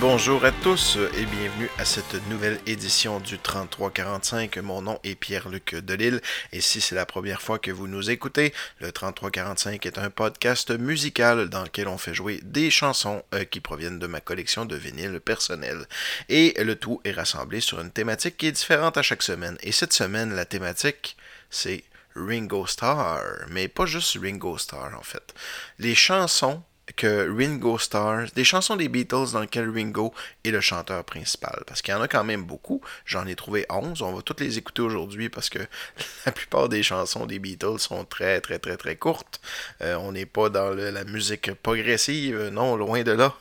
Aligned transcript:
Bonjour 0.00 0.42
à 0.46 0.52
tous 0.52 0.96
et 1.18 1.26
bienvenue 1.26 1.68
à 1.76 1.84
cette 1.84 2.14
nouvelle 2.28 2.58
édition 2.64 3.20
du 3.20 3.38
3345. 3.38 4.56
Mon 4.58 4.80
nom 4.80 4.98
est 5.04 5.14
Pierre-Luc 5.14 5.74
Delille 5.74 6.22
et 6.52 6.62
si 6.62 6.80
c'est 6.80 6.94
la 6.94 7.04
première 7.04 7.42
fois 7.42 7.58
que 7.58 7.70
vous 7.70 7.86
nous 7.86 8.08
écoutez, 8.08 8.54
le 8.78 8.90
3345 8.90 9.84
est 9.84 9.98
un 9.98 10.08
podcast 10.08 10.70
musical 10.70 11.50
dans 11.50 11.62
lequel 11.62 11.88
on 11.88 11.98
fait 11.98 12.14
jouer 12.14 12.40
des 12.42 12.70
chansons 12.70 13.22
euh, 13.34 13.44
qui 13.44 13.60
proviennent 13.60 13.98
de 13.98 14.06
ma 14.06 14.22
collection 14.22 14.64
de 14.64 14.76
vinyles 14.76 15.20
personnels. 15.20 15.84
Et 16.30 16.54
le 16.62 16.76
tout 16.76 17.02
est 17.04 17.12
rassemblé 17.12 17.60
sur 17.60 17.80
une 17.82 17.90
thématique 17.90 18.38
qui 18.38 18.46
est 18.46 18.52
différente 18.52 18.96
à 18.96 19.02
chaque 19.02 19.22
semaine. 19.22 19.58
Et 19.62 19.72
cette 19.72 19.92
semaine, 19.92 20.34
la 20.34 20.46
thématique, 20.46 21.18
c'est 21.50 21.84
Ringo 22.16 22.66
Starr, 22.66 23.20
mais 23.50 23.68
pas 23.68 23.84
juste 23.84 24.18
Ringo 24.22 24.56
Starr 24.56 24.98
en 24.98 25.02
fait. 25.02 25.34
Les 25.78 25.94
chansons 25.94 26.62
que 26.96 27.28
Ringo 27.30 27.78
Starr, 27.78 28.26
des 28.34 28.44
chansons 28.44 28.76
des 28.76 28.88
Beatles 28.88 29.32
dans 29.32 29.40
lesquelles 29.40 29.70
Ringo 29.70 30.12
est 30.44 30.50
le 30.50 30.60
chanteur 30.60 31.04
principal. 31.04 31.62
Parce 31.66 31.82
qu'il 31.82 31.92
y 31.92 31.96
en 31.96 32.02
a 32.02 32.08
quand 32.08 32.24
même 32.24 32.44
beaucoup. 32.44 32.80
J'en 33.04 33.26
ai 33.26 33.34
trouvé 33.34 33.66
11. 33.70 34.02
On 34.02 34.12
va 34.12 34.22
toutes 34.22 34.40
les 34.40 34.58
écouter 34.58 34.82
aujourd'hui 34.82 35.28
parce 35.28 35.50
que 35.50 35.58
la 36.26 36.32
plupart 36.32 36.68
des 36.68 36.82
chansons 36.82 37.26
des 37.26 37.38
Beatles 37.38 37.78
sont 37.78 38.04
très, 38.04 38.40
très, 38.40 38.58
très, 38.58 38.76
très 38.76 38.96
courtes. 38.96 39.40
Euh, 39.82 39.96
on 39.96 40.12
n'est 40.12 40.26
pas 40.26 40.48
dans 40.48 40.70
la 40.70 41.04
musique 41.04 41.52
progressive, 41.54 42.50
non, 42.52 42.76
loin 42.76 43.02
de 43.02 43.12
là. 43.12 43.34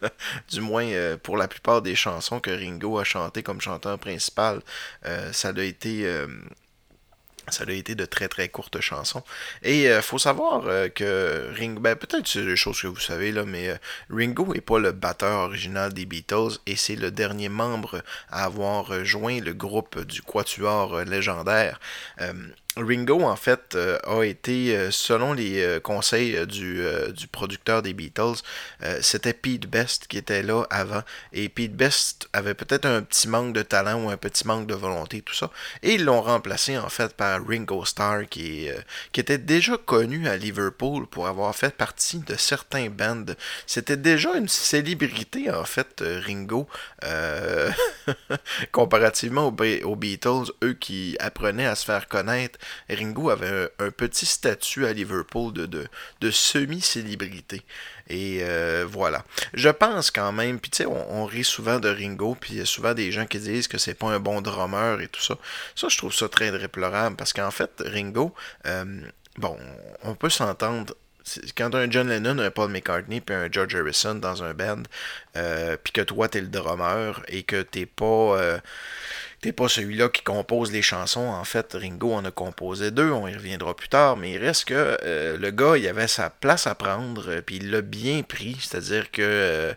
du 0.50 0.60
moins, 0.60 0.86
euh, 0.86 1.16
pour 1.16 1.36
la 1.36 1.48
plupart 1.48 1.82
des 1.82 1.94
chansons 1.94 2.40
que 2.40 2.50
Ringo 2.50 2.98
a 2.98 3.04
chantées 3.04 3.42
comme 3.42 3.60
chanteur 3.60 3.98
principal, 3.98 4.60
euh, 5.06 5.32
ça 5.32 5.52
a 5.56 5.62
été 5.62 6.06
ça 7.48 7.64
a 7.66 7.72
été 7.72 7.94
de 7.94 8.04
très 8.04 8.28
très 8.28 8.48
courtes 8.48 8.80
chansons. 8.80 9.22
Et 9.62 9.82
il 9.82 9.88
euh, 9.88 10.02
faut 10.02 10.18
savoir 10.18 10.64
euh, 10.66 10.88
que 10.88 11.50
Ringo, 11.58 11.80
ben, 11.80 11.96
peut-être 11.96 12.26
c'est 12.26 12.44
des 12.44 12.56
choses 12.56 12.80
que 12.80 12.86
vous 12.86 13.00
savez 13.00 13.32
là, 13.32 13.44
mais 13.44 13.68
euh, 13.68 13.76
Ringo 14.10 14.52
n'est 14.54 14.60
pas 14.60 14.78
le 14.78 14.92
batteur 14.92 15.40
original 15.40 15.92
des 15.92 16.06
Beatles 16.06 16.58
et 16.66 16.76
c'est 16.76 16.96
le 16.96 17.10
dernier 17.10 17.48
membre 17.48 18.02
à 18.30 18.44
avoir 18.44 18.86
rejoint 18.86 19.40
le 19.40 19.52
groupe 19.52 20.00
du 20.04 20.22
Quatuor 20.22 21.00
légendaire. 21.04 21.80
Ringo, 22.76 23.22
en 23.22 23.36
fait, 23.36 23.76
euh, 23.76 23.98
a 24.04 24.24
été, 24.24 24.76
euh, 24.76 24.90
selon 24.90 25.32
les 25.32 25.62
euh, 25.62 25.78
conseils 25.78 26.44
du, 26.46 26.82
du, 27.12 27.28
producteur 27.28 27.82
des 27.82 27.94
Beatles, 27.94 28.42
c'était 29.00 29.32
Pete 29.32 29.66
Best 29.66 30.06
qui 30.08 30.18
était 30.18 30.42
là 30.42 30.64
avant. 30.70 31.02
Et 31.32 31.48
Pete 31.48 31.74
Best 31.74 32.28
avait 32.32 32.54
peut-être 32.54 32.84
un 32.86 33.02
petit 33.02 33.28
manque 33.28 33.52
de 33.52 33.62
talent 33.62 34.04
ou 34.04 34.10
un 34.10 34.16
petit 34.16 34.46
manque 34.46 34.66
de 34.66 34.74
volonté, 34.74 35.22
tout 35.22 35.34
ça. 35.34 35.50
Et 35.82 35.94
ils 35.94 36.04
l'ont 36.04 36.20
remplacé, 36.20 36.76
en 36.78 36.88
fait, 36.88 37.14
par 37.14 37.46
Ringo 37.46 37.84
Starr, 37.84 38.28
qui, 38.28 38.68
qui 39.12 39.20
était 39.20 39.38
déjà 39.38 39.76
connu 39.76 40.28
à 40.28 40.36
Liverpool 40.36 41.06
pour 41.06 41.26
avoir 41.28 41.54
fait 41.54 41.74
partie 41.74 42.18
de 42.18 42.36
certains 42.36 42.90
bands. 42.90 43.34
C'était 43.66 43.96
déjà 43.96 44.34
une 44.34 44.48
célébrité, 44.48 45.50
en 45.50 45.64
fait, 45.64 46.02
Ringo, 46.26 46.68
comparativement 48.72 49.48
aux, 49.48 49.84
aux 49.84 49.96
Beatles, 49.96 50.52
eux 50.62 50.74
qui 50.74 51.16
apprenaient 51.20 51.66
à 51.66 51.74
se 51.74 51.84
faire 51.84 52.08
connaître 52.08 52.58
Ringo 52.88 53.30
avait 53.30 53.70
un, 53.78 53.90
petit 53.90 54.26
statut 54.26 54.86
à 54.86 54.92
Liverpool 54.92 55.52
de, 55.52 55.66
de, 56.20 56.30
semi-célébrité. 56.30 57.62
Et 58.08 58.40
euh, 58.42 58.84
voilà. 58.88 59.24
Je 59.54 59.68
pense 59.68 60.10
quand 60.10 60.32
même, 60.32 60.60
puis 60.60 60.70
tu 60.70 60.78
sais, 60.78 60.86
on, 60.86 61.24
rit 61.24 61.44
souvent 61.44 61.78
de 61.78 61.88
Ringo, 61.88 62.36
puis 62.38 62.54
il 62.54 62.58
y 62.58 62.62
a 62.62 62.66
souvent 62.66 62.94
des 62.94 63.12
gens 63.12 63.26
qui 63.26 63.38
disent 63.38 63.68
que 63.68 63.78
c'est 63.78 63.94
pas 63.94 64.08
un 64.08 64.20
bon 64.20 64.40
drummer 64.40 65.00
et 65.00 65.08
tout 65.08 65.22
ça. 65.22 65.38
Ça, 65.74 65.88
je 65.88 65.96
trouve 65.96 66.12
ça 66.12 66.28
très 66.28 66.50
déplorable, 66.50 67.16
parce 67.16 67.32
qu'en 67.32 67.50
fait, 67.50 67.70
Ringo, 67.84 68.34
euh, 68.66 68.84
bon, 69.38 69.56
on 70.02 70.14
peut 70.14 70.30
s'entendre 70.30 70.94
quand 71.56 71.74
un 71.74 71.90
John 71.90 72.08
Lennon, 72.08 72.38
un 72.38 72.50
Paul 72.50 72.70
McCartney 72.70 73.20
puis 73.20 73.34
un 73.34 73.48
George 73.50 73.74
Harrison 73.74 74.14
dans 74.16 74.42
un 74.42 74.52
band, 74.52 74.82
euh, 75.36 75.76
puis 75.82 75.92
que 75.92 76.02
toi 76.02 76.28
t'es 76.28 76.40
le 76.40 76.48
drummer 76.48 77.22
et 77.28 77.42
que 77.44 77.62
t'es 77.62 77.86
pas 77.86 78.60
T'es 79.44 79.52
pas 79.52 79.68
celui-là 79.68 80.08
qui 80.08 80.22
compose 80.22 80.72
les 80.72 80.80
chansons. 80.80 81.20
En 81.20 81.44
fait, 81.44 81.74
Ringo 81.74 82.14
en 82.14 82.24
a 82.24 82.30
composé 82.30 82.90
deux, 82.90 83.10
on 83.10 83.28
y 83.28 83.34
reviendra 83.34 83.76
plus 83.76 83.90
tard, 83.90 84.16
mais 84.16 84.32
il 84.32 84.38
reste 84.38 84.64
que 84.64 84.96
euh, 85.02 85.36
le 85.36 85.50
gars, 85.50 85.76
il 85.76 85.86
avait 85.86 86.08
sa 86.08 86.30
place 86.30 86.66
à 86.66 86.74
prendre, 86.74 87.28
euh, 87.28 87.42
puis 87.42 87.56
il 87.56 87.70
l'a 87.70 87.82
bien 87.82 88.22
pris, 88.22 88.56
c'est-à-dire 88.58 89.10
que 89.10 89.20
euh, 89.20 89.74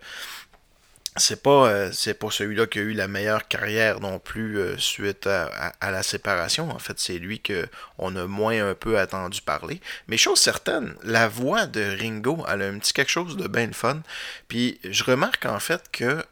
c'est 1.18 1.44
pas 1.44 1.90
pas 1.90 2.32
celui-là 2.32 2.66
qui 2.68 2.80
a 2.80 2.82
eu 2.84 2.94
la 2.94 3.10
meilleure 3.10 3.50
carrière 3.50 4.00
non 4.00 4.20
plus 4.20 4.60
suite 4.78 5.28
à, 5.28 5.92
la 5.92 6.04
séparation. 6.04 6.70
En 6.70 6.80
fait, 6.80 6.98
c'est 7.00 7.18
lui 7.18 7.42
que 7.42 7.68
on 7.98 8.16
a 8.16 8.26
moins 8.26 8.70
un 8.70 8.76
peu 8.76 9.00
attendu 9.00 9.42
parler. 9.42 9.82
Mais 10.08 10.16
chose 10.16 10.40
certaine, 10.40 10.94
la 11.04 11.28
voix 11.28 11.66
de 11.66 11.82
Ringo, 12.00 12.46
elle 12.48 12.62
a 12.62 12.68
un 12.68 12.78
petit 12.78 12.94
quelque 12.94 13.12
chose 13.12 13.36
de 13.36 13.48
bien 13.48 13.72
fun. 13.74 14.02
Puis 14.48 14.80
je 14.84 15.04
remarque 15.04 15.46
en 15.46 15.60
fait 15.60 15.90
que 15.92 16.24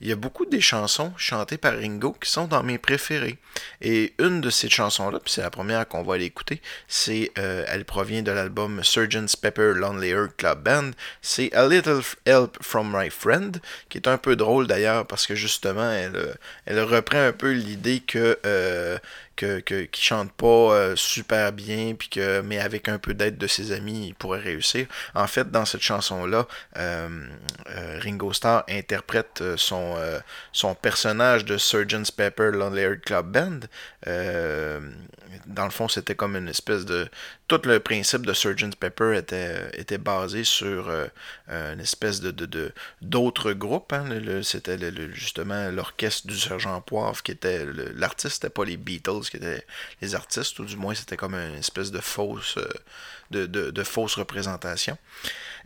il 0.00 0.08
y 0.08 0.12
a 0.12 0.16
beaucoup 0.16 0.46
des 0.46 0.60
chansons 0.60 1.12
chantées 1.16 1.58
par 1.58 1.74
Ringo 1.74 2.12
qui 2.20 2.30
sont 2.30 2.46
dans 2.46 2.62
mes 2.62 2.78
préférées. 2.78 3.38
Et 3.80 4.14
une 4.18 4.40
de 4.40 4.50
ces 4.50 4.68
chansons-là, 4.68 5.20
puis 5.20 5.32
c'est 5.32 5.42
la 5.42 5.50
première 5.50 5.86
qu'on 5.86 6.02
va 6.02 6.14
aller 6.14 6.24
écouter, 6.24 6.60
c'est 6.88 7.30
elle 7.36 7.84
provient 7.84 8.22
de 8.22 8.32
l'album 8.32 8.82
Surgeon's 8.82 9.36
Pepper 9.36 9.72
Lonely 9.74 10.10
Earth 10.10 10.36
Club 10.36 10.62
Band. 10.62 10.90
C'est 11.22 11.52
A 11.54 11.68
Little 11.68 12.00
Help 12.26 12.58
from 12.62 12.92
My 12.94 13.10
Friend 13.10 13.60
qui 13.88 13.98
est 13.98 14.08
un 14.08 14.18
peu 14.18 14.36
drôle 14.36 14.66
d'ailleurs 14.66 15.06
parce 15.06 15.26
que 15.26 15.34
justement, 15.34 15.90
elle, 15.90 16.16
euh, 16.16 16.34
elle 16.66 16.80
reprend 16.82 17.18
un 17.18 17.32
peu 17.32 17.52
l'idée 17.52 18.00
que 18.00 18.38
euh, 18.46 18.98
que, 19.36 19.60
qui 19.60 20.02
chante 20.02 20.32
pas 20.32 20.46
euh, 20.46 20.96
super 20.96 21.52
bien, 21.52 21.94
puis 21.94 22.08
que, 22.08 22.40
mais 22.40 22.58
avec 22.58 22.88
un 22.88 22.98
peu 22.98 23.14
d'aide 23.14 23.38
de 23.38 23.46
ses 23.46 23.72
amis, 23.72 24.08
il 24.08 24.14
pourrait 24.14 24.40
réussir. 24.40 24.86
En 25.14 25.26
fait, 25.26 25.50
dans 25.50 25.64
cette 25.64 25.82
chanson-là, 25.82 26.46
euh, 26.76 27.08
euh, 27.70 28.00
Ringo 28.02 28.32
Starr 28.32 28.64
interprète 28.68 29.42
son, 29.56 29.96
son 30.52 30.74
personnage 30.74 31.44
de 31.44 31.56
Surgeon's 31.58 32.10
Pepper 32.10 32.50
Lonely 32.52 33.00
Club 33.00 33.30
Band. 33.32 33.60
dans 35.46 35.64
le 35.64 35.70
fond, 35.70 35.88
c'était 35.88 36.14
comme 36.14 36.36
une 36.36 36.48
espèce 36.48 36.84
de... 36.84 37.08
Tout 37.46 37.60
le 37.64 37.78
principe 37.78 38.24
de 38.24 38.32
Surgeon's 38.32 38.74
Pepper 38.74 39.16
était, 39.18 39.70
était 39.74 39.98
basé 39.98 40.44
sur 40.44 40.90
une 41.48 41.80
espèce 41.80 42.20
de 42.20 42.72
d'autres 43.02 43.52
groupes. 43.52 43.92
Hein. 43.92 44.06
C'était 44.42 44.78
justement 45.12 45.70
l'orchestre 45.70 46.26
du 46.26 46.38
Sergent 46.38 46.80
Poivre 46.80 47.22
qui 47.22 47.32
était... 47.32 47.66
L'artiste, 47.94 48.36
c'était 48.36 48.50
pas 48.50 48.64
les 48.64 48.76
Beatles, 48.76 49.28
qui 49.30 49.36
étaient 49.36 49.64
les 50.00 50.14
artistes, 50.14 50.58
ou 50.58 50.64
du 50.64 50.76
moins 50.76 50.94
c'était 50.94 51.16
comme 51.16 51.34
une 51.34 51.56
espèce 51.56 51.90
de 51.90 52.00
fausse, 52.00 52.56
euh, 52.58 52.68
de, 53.30 53.46
de, 53.46 53.82
fausse 53.82 54.14
représentation. 54.16 54.96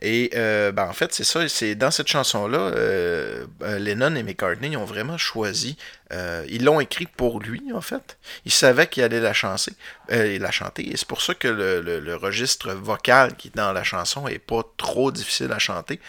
Et 0.01 0.31
euh, 0.35 0.73
ben, 0.73 0.89
en 0.89 0.93
fait, 0.93 1.13
c'est 1.13 1.25
ça, 1.25 1.49
c'est 1.49 1.75
dans 1.75 1.91
cette 1.91 2.09
chanson-là, 2.09 2.59
euh, 2.59 3.47
Lennon 3.61 4.15
et 4.15 4.23
McCartney 4.23 4.77
ont 4.77 4.85
vraiment 4.85 5.19
choisi, 5.19 5.77
ils 6.11 6.65
l'ont 6.65 6.81
écrit 6.81 7.07
pour 7.07 7.41
lui, 7.41 7.73
en 7.73 7.81
fait. 7.81 8.19
Ils 8.45 8.53
savaient 8.53 8.87
qu'il 8.87 9.03
allait 9.03 9.21
la 9.21 9.33
chanter, 9.33 9.73
la 10.09 10.51
chanter, 10.51 10.91
et 10.91 10.97
c'est 10.97 11.09
pour 11.09 11.23
ça 11.23 11.35
que 11.35 11.49
le, 11.49 12.17
registre 12.17 12.73
vocal 12.73 13.37
qui 13.37 13.49
est 13.49 13.57
dans 13.57 13.73
la 13.73 13.85
chanson 13.85 14.27
est 14.27 14.39
pas 14.39 14.63
trop 14.77 15.13
difficile 15.13 15.53
à 15.53 15.59
chanter. 15.59 16.01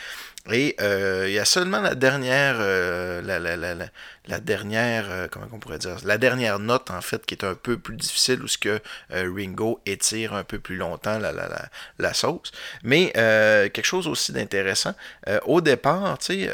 Et 0.51 0.75
il 0.79 1.31
y 1.33 1.39
a 1.39 1.45
seulement 1.45 1.81
la 1.81 1.95
dernière, 1.95 2.59
la, 2.59 3.39
la, 3.39 3.89
la, 4.29 4.39
dernière, 4.39 5.07
euh, 5.09 5.27
comment 5.30 5.48
on 5.51 5.59
pourrait 5.59 5.80
dire, 5.80 5.98
la 6.06 6.18
dernière 6.18 6.59
note 6.59 6.92
en 6.92 7.01
fait 7.01 7.25
qui 7.25 7.33
est 7.33 7.44
un 7.44 7.56
peu 7.56 7.77
plus 7.77 7.95
difficile 7.95 8.42
où 8.42 8.48
ce 8.48 8.57
que 8.57 8.80
euh, 9.12 9.31
Ringo 9.36 9.81
étire 9.86 10.33
un 10.33 10.44
peu 10.44 10.59
plus 10.59 10.77
longtemps 10.77 11.19
la, 11.19 11.31
la, 11.31 11.48
la, 11.48 11.69
la 11.98 12.13
sauce. 12.13 12.51
Mais 12.83 13.12
euh, 13.18 13.69
quelque 13.69 13.86
chose 13.86 14.07
aussi 14.07 14.31
d'intéressant, 14.31 14.94
au 15.45 15.62
départ, 15.62 16.18
tu 16.19 16.45
sais, 16.45 16.50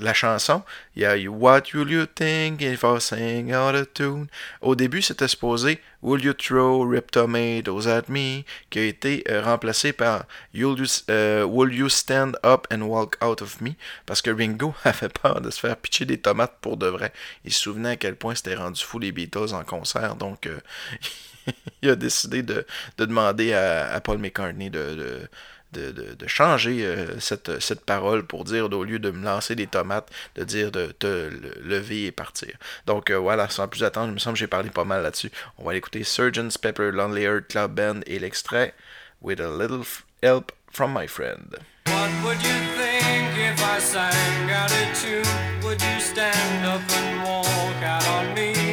la 0.00 0.14
chanson, 0.14 0.62
il 0.94 1.02
y 1.02 1.04
a 1.04 1.16
What 1.30 1.62
will 1.74 1.90
you 1.90 2.06
think 2.06 2.62
if 2.62 2.82
I 2.82 3.00
sing 3.00 3.52
out 3.52 3.74
of 3.74 3.92
tune? 3.92 4.26
Au 4.60 4.74
début, 4.74 5.02
c'était 5.02 5.28
supposé 5.28 5.80
Will 6.02 6.22
you 6.24 6.34
throw 6.34 6.88
rip 6.88 7.10
tomatoes 7.10 7.88
at 7.88 8.04
me? 8.08 8.44
qui 8.70 8.78
a 8.78 8.84
été 8.84 9.24
remplacé 9.28 9.92
par 9.92 10.24
Will 10.54 10.76
Will 11.08 11.74
you 11.74 11.88
stand 11.88 12.36
up 12.44 12.66
and 12.72 12.82
walk 12.82 13.16
out 13.22 13.42
of 13.42 13.60
me? 13.60 13.72
Parce 14.06 14.22
que 14.22 14.30
Ringo 14.30 14.74
avait 14.84 15.08
peur 15.08 15.40
de 15.40 15.50
se 15.50 15.60
faire 15.60 15.76
pitcher 15.76 16.04
des 16.04 16.18
tomates 16.18 16.60
pour 16.66 16.76
de 16.76 16.88
vrai. 16.88 17.12
Il 17.44 17.52
se 17.52 17.60
souvenait 17.60 17.90
à 17.90 17.96
quel 17.96 18.16
point 18.16 18.34
c'était 18.34 18.56
rendu 18.56 18.82
fou 18.82 18.98
les 18.98 19.12
Beatles 19.12 19.54
en 19.54 19.62
concert, 19.62 20.16
donc 20.16 20.48
euh, 20.48 20.58
il 21.82 21.90
a 21.90 21.94
décidé 21.94 22.42
de, 22.42 22.66
demander 22.98 23.52
à, 23.52 24.00
Paul 24.00 24.18
McCartney 24.18 24.68
de, 24.68 25.28
changer 26.26 26.84
euh, 26.84 27.20
cette, 27.20 27.60
cette, 27.60 27.84
parole 27.84 28.26
pour 28.26 28.42
dire, 28.42 28.64
au 28.64 28.82
lieu 28.82 28.98
de 28.98 29.12
me 29.12 29.24
lancer 29.24 29.54
des 29.54 29.68
tomates, 29.68 30.10
de 30.34 30.42
dire 30.42 30.72
de 30.72 30.86
te 30.86 31.30
lever 31.62 32.06
et 32.06 32.12
partir. 32.12 32.56
Donc 32.86 33.10
euh, 33.10 33.18
voilà, 33.18 33.48
sans 33.48 33.68
plus 33.68 33.84
attendre, 33.84 34.08
il 34.08 34.14
me 34.14 34.18
semble 34.18 34.34
que 34.34 34.40
j'ai 34.40 34.48
parlé 34.48 34.70
pas 34.70 34.84
mal 34.84 35.04
là-dessus. 35.04 35.30
On 35.58 35.64
va 35.64 35.72
l'écouter 35.72 36.02
Surgeon's 36.02 36.58
Pepper 36.58 36.90
Lonely 36.90 37.26
Earth 37.26 37.46
Club 37.46 37.74
Band 37.74 38.00
et 38.06 38.18
l'extrait 38.18 38.74
With 39.22 39.38
a 39.38 39.48
Little 39.48 39.84
Help 40.20 40.50
from 40.72 40.92
My 40.98 41.06
Friend. 41.06 41.58
What 41.86 42.10
would 42.24 42.42
you 42.42 42.58
think 42.76 43.25
I 43.68 43.78
sang 43.80 44.50
out 44.50 44.70
a 44.70 44.84
tune? 44.94 45.26
Would 45.64 45.82
you 45.82 46.00
stand 46.00 46.64
up 46.64 46.80
and 46.88 47.24
walk 47.24 47.82
out 47.82 48.06
on 48.08 48.34
me? 48.34 48.65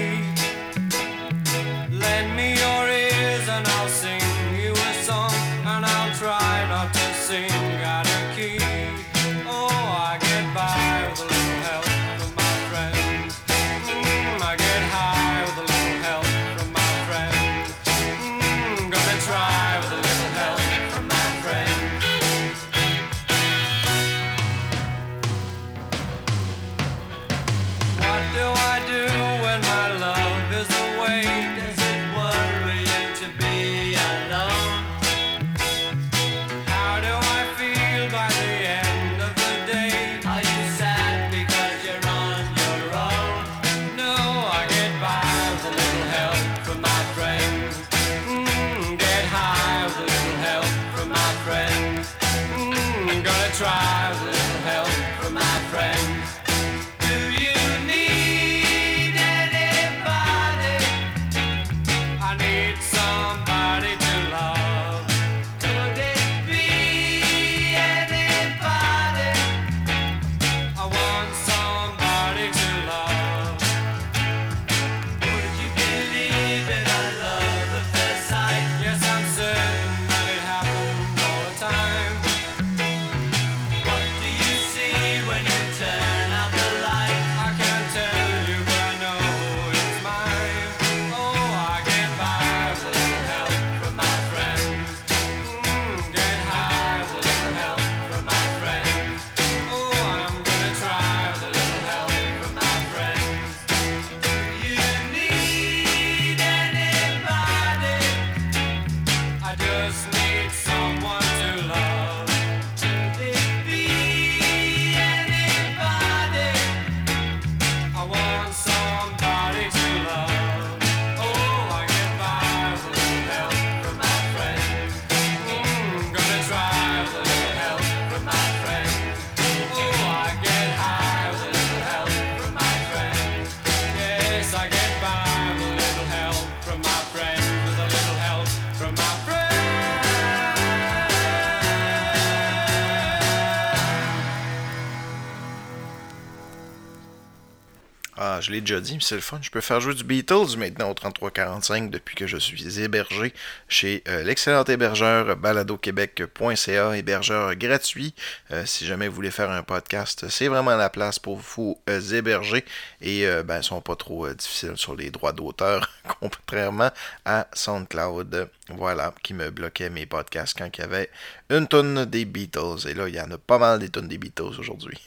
Je 148.18 148.52
l'ai 148.52 148.62
déjà 148.62 148.80
dit, 148.80 148.94
mais 148.94 149.02
c'est 149.02 149.16
le 149.16 149.22
fun. 149.22 149.40
Je 149.42 149.50
peux 149.50 149.62
faire 149.62 149.82
jouer 149.82 149.94
du 149.94 150.04
Beatles 150.04 150.58
maintenant 150.58 150.90
au 150.90 150.94
3345 150.94 151.90
depuis 151.90 152.16
que 152.16 152.28
je 152.28 152.38
suis 152.38 152.80
hébergé 152.80 153.34
chez 153.68 154.04
euh, 154.08 154.24
l'excellent 154.24 154.64
hébergeur 154.64 155.36
baladoquebec.ca, 155.36 156.96
hébergeur 156.96 157.56
gratuit. 157.56 158.14
Euh, 158.52 158.66
si 158.66 158.86
jamais 158.86 159.08
vous 159.08 159.16
voulez 159.16 159.32
faire 159.32 159.50
un 159.50 159.64
podcast, 159.64 160.26
c'est 160.30 160.48
vraiment 160.48 160.76
la 160.76 160.90
place 160.90 161.20
pour 161.20 161.38
vous 161.38 161.80
euh, 161.90 162.02
héberger 162.02 162.66
et 163.02 163.26
ben, 163.46 163.58
ils 163.58 163.64
sont 163.64 163.82
pas 163.82 163.96
trop 163.96 164.30
difficiles 164.34 164.78
sur 164.78 164.96
les 164.96 165.10
droits 165.10 165.34
d'auteur, 165.34 165.90
contrairement 166.20 166.92
à 167.26 167.48
SoundCloud. 167.54 168.50
Voilà, 168.70 169.14
qui 169.22 169.34
me 169.34 169.50
bloquait 169.50 169.90
mes 169.90 170.06
podcasts 170.06 170.58
quand 170.58 170.70
il 170.78 170.82
y 170.82 170.84
avait 170.84 171.10
une 171.50 171.68
tonne 171.68 172.06
des 172.06 172.24
Beatles. 172.24 172.88
Et 172.88 172.94
là, 172.94 173.10
il 173.10 173.16
y 173.16 173.20
en 173.20 173.30
a 173.30 173.38
pas 173.38 173.58
mal 173.58 173.80
des 173.80 173.90
tonnes 173.90 174.08
des 174.08 174.18
Beatles 174.18 174.58
aujourd'hui. 174.58 174.98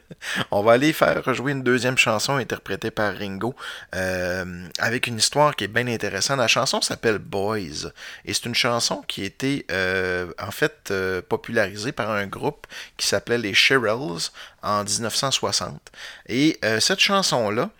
On 0.50 0.62
va 0.62 0.72
aller 0.72 0.94
faire 0.94 1.34
jouer 1.34 1.52
une 1.52 1.62
deuxième 1.62 1.98
chanson 1.98 2.38
interprétée 2.52 2.90
par 2.90 3.16
Ringo 3.16 3.54
euh, 3.94 4.68
avec 4.78 5.06
une 5.06 5.16
histoire 5.16 5.56
qui 5.56 5.64
est 5.64 5.68
bien 5.68 5.86
intéressante. 5.86 6.38
La 6.38 6.48
chanson 6.48 6.82
s'appelle 6.82 7.18
Boys 7.18 7.90
et 8.24 8.34
c'est 8.34 8.44
une 8.44 8.54
chanson 8.54 9.02
qui 9.08 9.22
a 9.22 9.24
été 9.24 9.66
euh, 9.70 10.30
en 10.38 10.50
fait 10.50 10.90
euh, 10.90 11.22
popularisée 11.22 11.92
par 11.92 12.10
un 12.10 12.26
groupe 12.26 12.66
qui 12.98 13.06
s'appelait 13.06 13.38
les 13.38 13.54
Shirelles 13.54 14.30
en 14.62 14.84
1960. 14.84 15.80
Et 16.28 16.60
cette 16.80 17.00
chanson-là, 17.00 17.70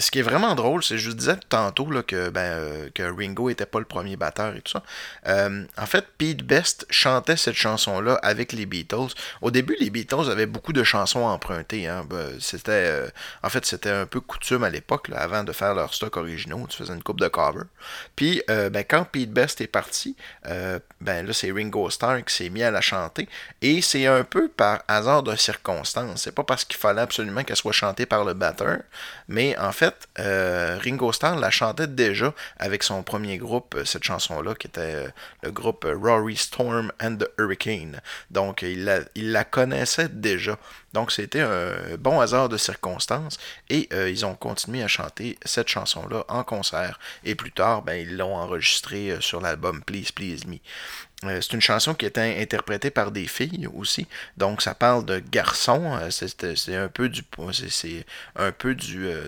ce 0.00 0.10
qui 0.10 0.18
est 0.18 0.22
vraiment 0.22 0.54
drôle, 0.54 0.82
c'est 0.82 0.98
je 0.98 1.10
disais 1.10 1.36
tantôt 1.48 1.90
là, 1.90 2.02
que, 2.02 2.30
ben, 2.30 2.40
euh, 2.40 2.90
que 2.94 3.02
Ringo 3.02 3.50
était 3.50 3.66
pas 3.66 3.78
le 3.78 3.84
premier 3.84 4.16
batteur 4.16 4.54
et 4.56 4.60
tout 4.60 4.72
ça. 4.72 4.82
Euh, 5.26 5.64
en 5.76 5.86
fait, 5.86 6.06
Pete 6.18 6.42
Best 6.42 6.86
chantait 6.90 7.36
cette 7.36 7.54
chanson-là 7.54 8.14
avec 8.22 8.52
les 8.52 8.66
Beatles. 8.66 9.14
Au 9.42 9.50
début, 9.50 9.76
les 9.80 9.90
Beatles 9.90 10.30
avaient 10.30 10.46
beaucoup 10.46 10.72
de 10.72 10.82
chansons 10.82 11.20
empruntées. 11.20 11.86
Hein. 11.86 12.04
Ben, 12.08 12.38
c'était, 12.40 12.70
euh, 12.72 13.08
en 13.42 13.50
fait, 13.50 13.64
c'était 13.66 13.90
un 13.90 14.06
peu 14.06 14.20
coutume 14.20 14.64
à 14.64 14.70
l'époque, 14.70 15.08
avant 15.14 15.44
de 15.44 15.52
faire 15.52 15.74
leur 15.74 15.94
stock 15.94 16.16
originaux. 16.16 16.66
Tu 16.68 16.76
faisais 16.76 16.94
une 16.94 17.02
coupe 17.02 17.20
de 17.20 17.28
cover. 17.28 17.64
Puis, 18.16 18.42
ben, 18.48 18.84
quand 18.88 19.04
Pete 19.04 19.32
Best 19.32 19.60
est 19.60 19.66
parti, 19.66 20.16
ben 21.00 21.26
là, 21.26 21.32
c'est 21.32 21.50
Ringo 21.50 21.88
Starr 21.88 22.24
qui 22.24 22.34
s'est 22.34 22.50
mis 22.50 22.62
à 22.62 22.70
la 22.70 22.80
chanter. 22.80 23.28
Et 23.62 23.80
c'est 23.80 24.06
un 24.06 24.22
peu 24.22 24.48
par 24.48 24.82
hasard 24.86 25.22
de 25.22 25.34
circonstance. 25.34 26.22
C'est 26.22 26.34
pas 26.34 26.44
parce 26.44 26.64
qu'il 26.64 26.76
fallait 26.76 27.00
absolument 27.00 27.42
qu'elle 27.42 27.56
soit 27.56 27.72
chantée 27.72 28.06
par 28.06 28.24
le 28.24 28.34
batteur, 28.34 28.78
mais 29.28 29.56
en 29.58 29.72
fait, 29.72 30.08
euh, 30.18 30.78
Ringo 30.82 31.12
Starr 31.12 31.36
la 31.36 31.50
chantait 31.50 31.86
déjà 31.86 32.34
avec 32.58 32.82
son 32.82 33.02
premier 33.02 33.38
groupe, 33.38 33.74
euh, 33.76 33.84
cette 33.84 34.04
chanson-là, 34.04 34.54
qui 34.54 34.66
était 34.66 34.80
euh, 34.80 35.08
le 35.42 35.50
groupe 35.50 35.86
Rory 35.86 36.36
Storm 36.36 36.92
and 37.02 37.16
the 37.16 37.28
Hurricane. 37.38 38.00
Donc, 38.30 38.62
il 38.62 38.84
la, 38.84 39.00
il 39.14 39.32
la 39.32 39.44
connaissait 39.44 40.08
déjà. 40.08 40.58
Donc, 40.92 41.12
c'était 41.12 41.40
un 41.40 41.96
bon 41.98 42.20
hasard 42.20 42.48
de 42.48 42.56
circonstances 42.56 43.38
et 43.68 43.88
ils 44.08 44.26
ont 44.26 44.34
continué 44.34 44.82
à 44.82 44.88
chanter 44.88 45.38
cette 45.44 45.68
chanson-là 45.68 46.24
en 46.28 46.42
concert. 46.42 46.98
Et 47.24 47.34
plus 47.34 47.52
tard, 47.52 47.82
ben, 47.82 47.94
ils 47.94 48.16
l'ont 48.16 48.36
enregistrée 48.36 49.16
sur 49.20 49.40
l'album 49.40 49.82
Please 49.82 50.12
Please 50.14 50.46
Me. 50.46 50.58
Euh, 51.24 51.40
c'est 51.42 51.52
une 51.52 51.60
chanson 51.60 51.94
qui 51.94 52.06
est 52.06 52.16
interprétée 52.18 52.90
par 52.90 53.10
des 53.10 53.26
filles 53.26 53.68
aussi. 53.74 54.06
Donc 54.36 54.62
ça 54.62 54.74
parle 54.74 55.04
de 55.04 55.18
garçons. 55.18 55.98
Euh, 56.00 56.10
c'est 56.10 56.74
un 56.74 56.88
peu 56.88 57.04
euh, 57.04 57.08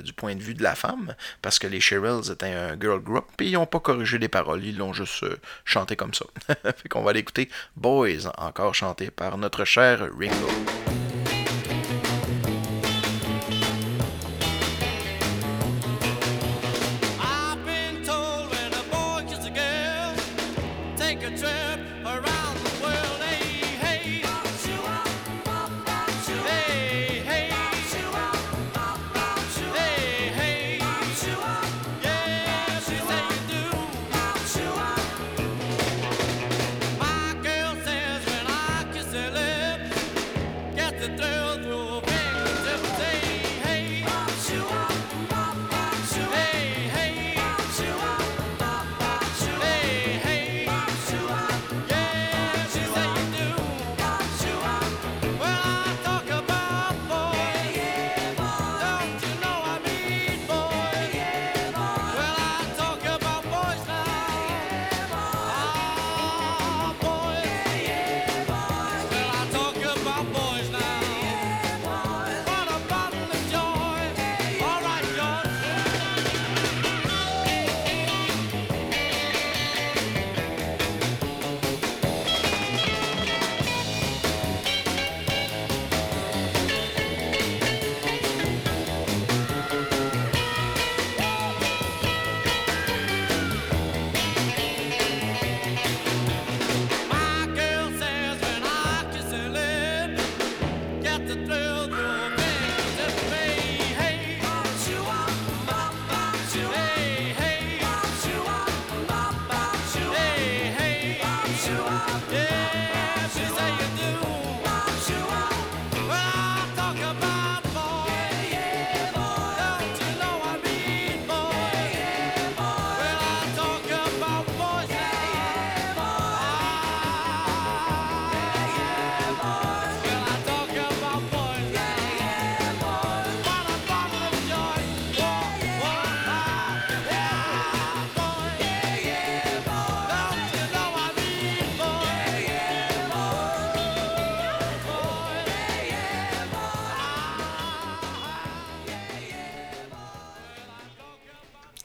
du, 0.03 0.13
point 0.15 0.35
de 0.35 0.43
vue 0.43 0.55
de 0.55 0.63
la 0.63 0.75
femme. 0.75 1.15
Parce 1.43 1.59
que 1.59 1.67
les 1.67 1.81
Shirelles 1.81 2.31
étaient 2.31 2.47
un 2.47 2.81
girl 2.81 3.01
group. 3.01 3.27
Puis 3.37 3.49
ils 3.49 3.53
n'ont 3.53 3.67
pas 3.67 3.81
corrigé 3.81 4.19
les 4.19 4.29
paroles. 4.29 4.65
Ils 4.65 4.79
l'ont 4.79 4.93
juste 4.93 5.25
chanté 5.65 5.97
comme 5.97 6.15
ça. 6.15 6.25
fait 6.63 6.89
qu'on 6.89 7.03
va 7.03 7.13
l'écouter 7.13 7.51
Boys, 7.77 8.31
encore 8.39 8.75
chanté 8.75 9.11
par 9.11 9.37
notre 9.37 9.65
cher 9.65 10.09
Ringo. 10.19 10.92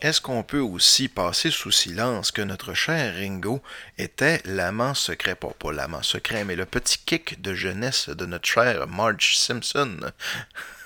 Est-ce 0.08 0.22
qu'on 0.22 0.42
peut 0.42 0.62
aussi 0.62 1.10
passer 1.10 1.52
sous 1.52 1.70
silence 1.70 2.32
que 2.32 2.42
notre 2.42 2.74
cher 2.74 3.14
Ringo 3.16 3.62
était 3.98 4.42
l'amant 4.46 4.94
secret, 4.94 5.36
pas, 5.36 5.50
pas 5.60 5.74
l'amant 5.74 6.02
secret, 6.02 6.46
mais 6.46 6.56
le 6.56 6.66
petit 6.66 6.98
kick 7.06 7.42
de 7.42 7.54
jeunesse 7.54 8.08
de 8.08 8.26
notre 8.26 8.48
cher 8.48 8.88
Marge 8.88 9.36
Simpson 9.36 9.98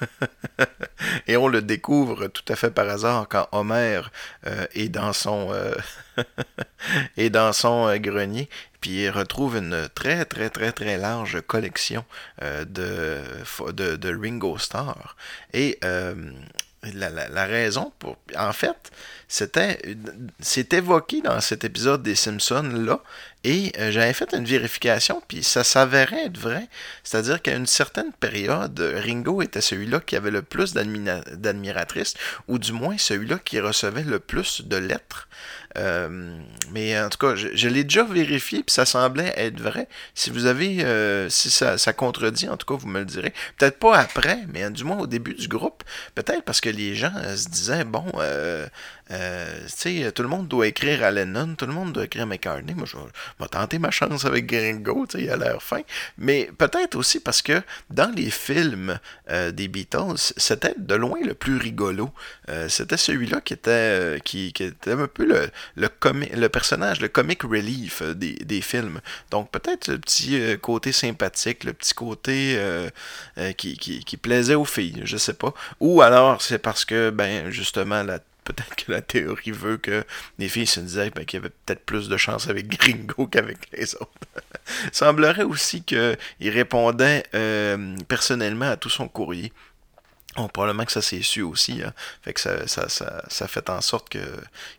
Et 1.27 1.37
on 1.37 1.47
le 1.47 1.61
découvre 1.61 2.29
tout 2.29 2.51
à 2.51 2.55
fait 2.55 2.71
par 2.71 2.89
hasard 2.89 3.27
quand 3.29 3.47
Homer 3.51 4.01
euh, 4.47 4.65
est 4.73 4.89
dans 4.89 5.13
son, 5.13 5.49
euh, 5.51 5.75
est 7.15 7.29
dans 7.29 7.53
son 7.53 7.89
euh, 7.89 7.97
grenier 7.97 8.49
puis 8.79 9.03
il 9.03 9.11
retrouve 9.11 9.57
une 9.57 9.87
très 9.93 10.25
très 10.25 10.49
très 10.49 10.71
très 10.71 10.97
large 10.97 11.41
collection 11.41 12.03
de, 12.41 13.21
de, 13.71 13.95
de, 13.95 14.19
Ringo 14.19 14.57
Starr. 14.57 15.15
Et 15.53 15.79
la, 16.83 17.45
raison 17.45 17.91
pour. 17.99 18.17
En 18.37 18.53
fait, 18.53 18.91
c'était. 19.27 19.79
C'est 20.39 20.73
évoqué 20.73 21.21
dans 21.21 21.39
cet 21.41 21.63
épisode 21.63 22.03
des 22.03 22.15
Simpsons-là. 22.15 23.01
Et 23.43 23.71
euh, 23.79 23.91
j'avais 23.91 24.13
fait 24.13 24.33
une 24.33 24.45
vérification, 24.45 25.21
puis 25.27 25.43
ça 25.43 25.63
s'avérait 25.63 26.25
être 26.25 26.37
vrai. 26.37 26.67
C'est-à-dire 27.03 27.41
qu'à 27.41 27.55
une 27.55 27.65
certaine 27.65 28.11
période, 28.19 28.79
Ringo 28.79 29.41
était 29.41 29.61
celui-là 29.61 29.99
qui 29.99 30.15
avait 30.15 30.29
le 30.29 30.43
plus 30.43 30.73
d'admiratrices, 30.73 32.13
ou 32.47 32.59
du 32.59 32.71
moins 32.71 32.99
celui-là 32.99 33.39
qui 33.43 33.59
recevait 33.59 34.03
le 34.03 34.19
plus 34.19 34.61
de 34.61 34.77
lettres. 34.77 35.27
Euh, 35.77 36.37
mais 36.71 36.99
en 36.99 37.09
tout 37.09 37.17
cas, 37.17 37.35
je, 37.35 37.67
l'ai 37.67 37.83
déjà 37.83 38.03
vérifié, 38.03 38.63
puis 38.63 38.73
ça 38.73 38.85
semblait 38.85 39.33
être 39.37 39.59
vrai. 39.59 39.87
Si 40.15 40.29
vous 40.29 40.45
avez, 40.45 40.83
euh, 40.83 41.29
si 41.29 41.49
ça, 41.49 41.77
ça, 41.77 41.93
contredit, 41.93 42.49
en 42.49 42.57
tout 42.57 42.65
cas, 42.65 42.79
vous 42.79 42.87
me 42.87 42.99
le 42.99 43.05
direz. 43.05 43.33
Peut-être 43.57 43.79
pas 43.79 43.97
après, 43.97 44.39
mais 44.53 44.69
du 44.69 44.83
moins 44.83 44.97
au 44.99 45.07
début 45.07 45.33
du 45.33 45.47
groupe. 45.47 45.83
Peut-être 46.15 46.43
parce 46.43 46.61
que 46.61 46.69
les 46.69 46.95
gens 46.95 47.13
se 47.35 47.49
disaient, 47.49 47.83
bon, 47.83 48.05
euh, 49.11 50.11
tout 50.11 50.23
le 50.23 50.29
monde 50.29 50.47
doit 50.47 50.67
écrire 50.67 51.03
à 51.03 51.11
Lennon, 51.11 51.55
tout 51.55 51.65
le 51.65 51.73
monde 51.73 51.93
doit 51.93 52.05
écrire 52.05 52.23
à 52.23 52.25
McCartney. 52.25 52.73
Moi, 52.73 52.85
je 52.85 52.97
vais, 52.97 53.47
tenter 53.49 53.79
ma 53.79 53.91
chance 53.91 54.25
avec 54.25 54.45
Gringo, 54.45 55.05
il 55.15 55.29
a 55.29 55.37
l'air 55.37 55.61
fin. 55.61 55.81
Mais 56.17 56.49
peut-être 56.57 56.95
aussi 56.95 57.19
parce 57.19 57.41
que 57.41 57.61
dans 57.89 58.13
les 58.15 58.29
films 58.29 58.99
euh, 59.29 59.51
des 59.51 59.67
Beatles, 59.67 60.33
c'était 60.37 60.75
de 60.77 60.95
loin 60.95 61.19
le 61.23 61.33
plus 61.33 61.57
rigolo. 61.57 62.11
Euh, 62.49 62.69
c'était 62.69 62.97
celui-là 62.97 63.41
qui 63.41 63.53
était, 63.53 64.19
qui, 64.23 64.47
était 64.47 64.91
un 64.91 65.07
peu 65.07 65.25
le, 65.25 65.49
le, 65.75 65.89
le 66.35 66.49
personnage, 66.49 67.01
le 67.01 67.09
comic 67.09 67.43
relief 67.43 68.01
des, 68.03 68.33
des 68.33 68.61
films. 68.61 69.01
Donc 69.29 69.51
peut-être 69.51 69.87
le 69.89 69.97
petit 69.97 70.39
côté 70.61 70.91
sympathique, 70.91 71.63
le 71.63 71.73
petit 71.73 71.93
côté 71.93 72.57
qui, 73.57 73.77
qui, 73.77 74.03
qui 74.03 74.17
plaisait 74.17 74.55
aux 74.55 74.65
filles, 74.65 75.01
je 75.03 75.17
sais 75.17 75.33
pas. 75.33 75.53
Ou 75.79 76.01
alors 76.01 76.41
c'est 76.41 76.59
parce 76.59 76.85
que, 76.85 77.09
ben, 77.09 77.49
justement, 77.49 78.03
la 78.03 78.19
peut-être 78.43 78.75
que 78.75 78.91
la 78.91 79.01
théorie 79.01 79.51
veut 79.51 79.77
que 79.77 80.03
les 80.39 80.49
filles 80.49 80.67
se 80.67 80.79
disaient 80.79 81.09
ben, 81.11 81.25
qu'il 81.25 81.39
y 81.39 81.41
avait 81.41 81.53
peut-être 81.65 81.85
plus 81.85 82.09
de 82.09 82.17
chance 82.17 82.47
avec 82.47 82.67
Gringo 82.67 83.27
qu'avec 83.31 83.57
les 83.73 83.95
autres. 83.95 84.11
Semblerait 84.91 85.43
aussi 85.43 85.83
qu'il 85.83 86.17
répondait 86.39 87.23
euh, 87.35 87.95
personnellement 88.07 88.69
à 88.69 88.77
tout 88.77 88.89
son 88.89 89.07
courrier. 89.07 89.51
Bon, 90.37 90.47
probablement 90.47 90.85
que 90.85 90.93
ça 90.93 91.01
s'est 91.01 91.21
su 91.21 91.41
aussi. 91.41 91.81
Hein. 91.83 91.93
Fait 92.21 92.33
que 92.33 92.39
ça, 92.39 92.65
ça, 92.65 92.87
ça, 92.87 93.47
fait 93.47 93.69
en 93.69 93.81
sorte 93.81 94.07
que 94.07 94.19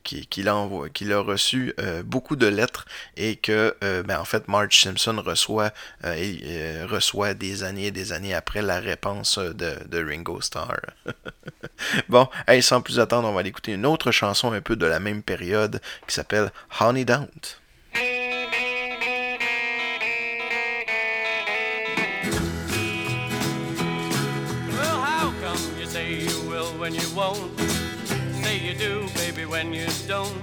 qu'il 0.03 0.49
a, 0.49 0.69
qu'il 0.95 1.13
a 1.13 1.21
reçu 1.21 1.75
euh, 1.79 2.03
beaucoup 2.03 2.37
de 2.37 2.47
lettres 2.47 2.87
et 3.19 3.37
que 3.37 3.77
euh, 3.85 4.03
ben, 4.03 4.19
en 4.19 4.25
fait 4.25 4.49
Marge 4.49 4.81
Simpson 4.81 5.23
reçoit 5.25 5.73
euh, 6.05 6.87
reçoit 6.89 7.35
des 7.35 7.65
années 7.65 7.89
et 7.89 7.91
des 7.91 8.13
années 8.13 8.35
après 8.35 8.63
la 8.63 8.81
réponse 8.81 9.39
de, 9.39 9.77
de 9.89 10.03
Ringo 10.03 10.41
Starr. 10.41 10.81
bon, 12.09 12.29
hey, 12.49 12.63
sans 12.63 12.81
plus 12.81 12.99
attendre, 12.99 13.29
on 13.29 13.35
va 13.35 13.41
aller 13.41 13.51
écouter 13.51 13.73
une 13.73 13.85
autre 13.85 14.11
chanson 14.11 14.53
un 14.53 14.63
peu 14.63 14.77
de 14.77 14.87
la 14.87 15.01
même 15.01 15.23
période 15.23 15.83
qui 16.07 16.15
s'appelle 16.15 16.51
Honey 16.81 17.05
Don't. 17.05 17.62
When 26.83 26.95
you 26.97 27.09
won't. 27.15 27.61
Say 28.43 28.59
you 28.59 28.75
do, 28.75 29.07
baby, 29.15 29.45
when 29.45 29.73
you 29.73 29.87
don't. 30.09 30.35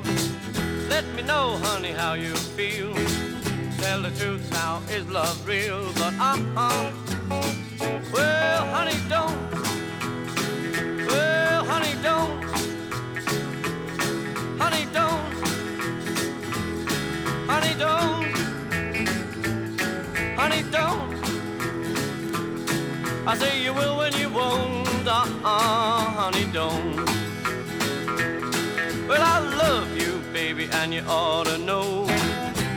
Let 0.87 1.05
me 1.13 1.21
know, 1.21 1.57
honey, 1.65 1.91
how 1.91 2.13
you 2.13 2.33
feel. 2.33 2.93
Tell 3.81 4.01
the 4.01 4.11
truth 4.11 4.49
now, 4.53 4.81
is 4.89 5.05
love 5.09 5.37
real? 5.45 5.91
But 5.95 6.13
uh-uh. 6.17 6.91
Well, 8.13 8.65
honey, 8.75 8.97
don't. 9.09 9.51
Well, 11.07 11.65
honey, 11.65 11.95
don't. 12.07 12.43
Honey, 14.61 14.85
don't. 14.97 15.33
Honey, 17.51 17.73
don't. 17.83 18.23
Honey, 20.39 20.63
don't. 20.71 21.09
I 23.27 23.37
say 23.37 23.61
you 23.61 23.73
will 23.73 23.97
when 23.97 24.13
you 24.13 24.29
won't. 24.29 24.88
Honey, 25.07 26.45
don't. 26.51 27.05
Well, 29.07 29.21
I 29.21 29.39
love 29.57 29.97
you, 29.97 30.21
baby, 30.33 30.67
and 30.71 30.93
you 30.93 31.01
ought 31.07 31.45
to 31.45 31.57
know. 31.57 32.05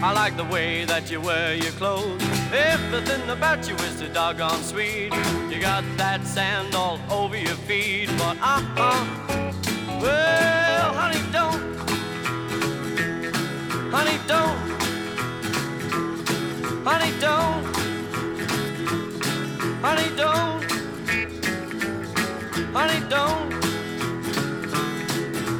I 0.02 0.12
like 0.12 0.36
the 0.36 0.44
way 0.44 0.84
that 0.84 1.10
you 1.10 1.20
wear 1.20 1.54
your 1.54 1.72
clothes. 1.72 2.22
Everything 2.52 3.28
about 3.28 3.68
you 3.68 3.74
is 3.74 3.98
so 3.98 4.08
doggone 4.08 4.62
sweet. 4.62 5.12
You 5.50 5.60
got 5.60 5.84
that 5.96 6.24
sand 6.24 6.74
all 6.74 6.98
over 7.10 7.36
your 7.36 7.56
feet, 7.68 8.08
but 8.18 8.36
uh-uh. 8.40 9.04
Well, 10.00 10.94
honey, 10.94 11.22
don't. 11.32 11.60
Honey, 13.90 14.18
don't. 14.26 14.58
Honey, 16.84 17.12
don't. 17.20 17.64
Honey, 19.82 20.16
don't. 20.16 20.71
Honey, 22.74 23.00
don't. 23.08 23.52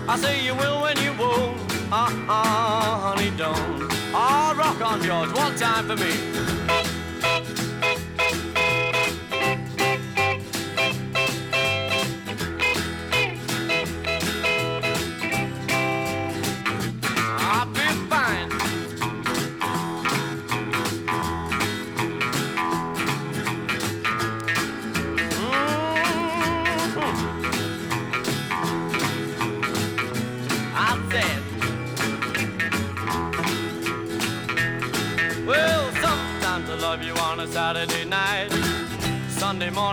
I 0.09 0.17
say 0.17 0.45
you 0.45 0.55
will 0.55 0.81
when 0.81 0.97
you 0.99 1.13
won't. 1.19 1.61
Uh-uh, 1.93 3.01
honey, 3.07 3.31
don't. 3.37 3.93
Ah, 4.15 4.55
rock 4.57 4.81
on, 4.81 5.03
George. 5.03 5.31
One 5.33 5.55
time 5.57 5.87
for 5.87 5.97
me. 5.97 7.02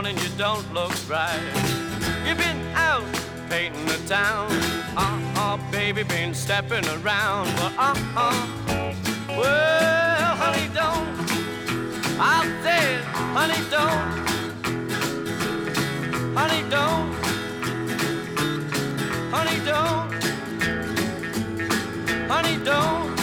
Morning, 0.10 0.24
you 0.24 0.38
don't 0.38 0.74
look 0.74 0.92
right. 1.10 1.40
You've 2.26 2.38
been 2.38 2.62
out 2.76 3.04
painting 3.50 3.86
the 3.86 3.98
town. 4.08 4.50
Uh 4.96 5.20
uh, 5.36 5.58
baby, 5.72 6.04
been 6.04 6.34
stepping 6.34 6.86
around. 6.88 7.48
But 7.58 7.74
uh 7.78 7.96
uh, 8.16 8.94
well, 9.30 10.36
honey, 10.36 10.70
don't. 10.74 11.08
I 12.20 12.46
said, 12.64 13.04
honey, 13.36 13.62
don't. 13.70 14.28
Honey, 16.38 16.64
don't. 16.70 17.14
Honey, 19.34 19.60
don't. 19.66 20.10
Honey, 22.32 22.58
don't. 22.64 23.20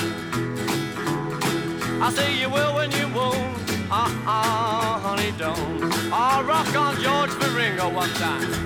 I 2.03 2.11
say 2.11 2.39
you 2.41 2.49
will 2.49 2.75
when 2.75 2.91
you 2.93 3.09
won't. 3.15 3.57
Uh-uh, 3.91 4.99
honey, 4.99 5.33
don't. 5.39 5.76
Rock 6.43 6.77
on 6.77 7.01
George 7.01 7.31
Ringo 7.55 7.89
one 7.89 8.11
time. 8.11 8.66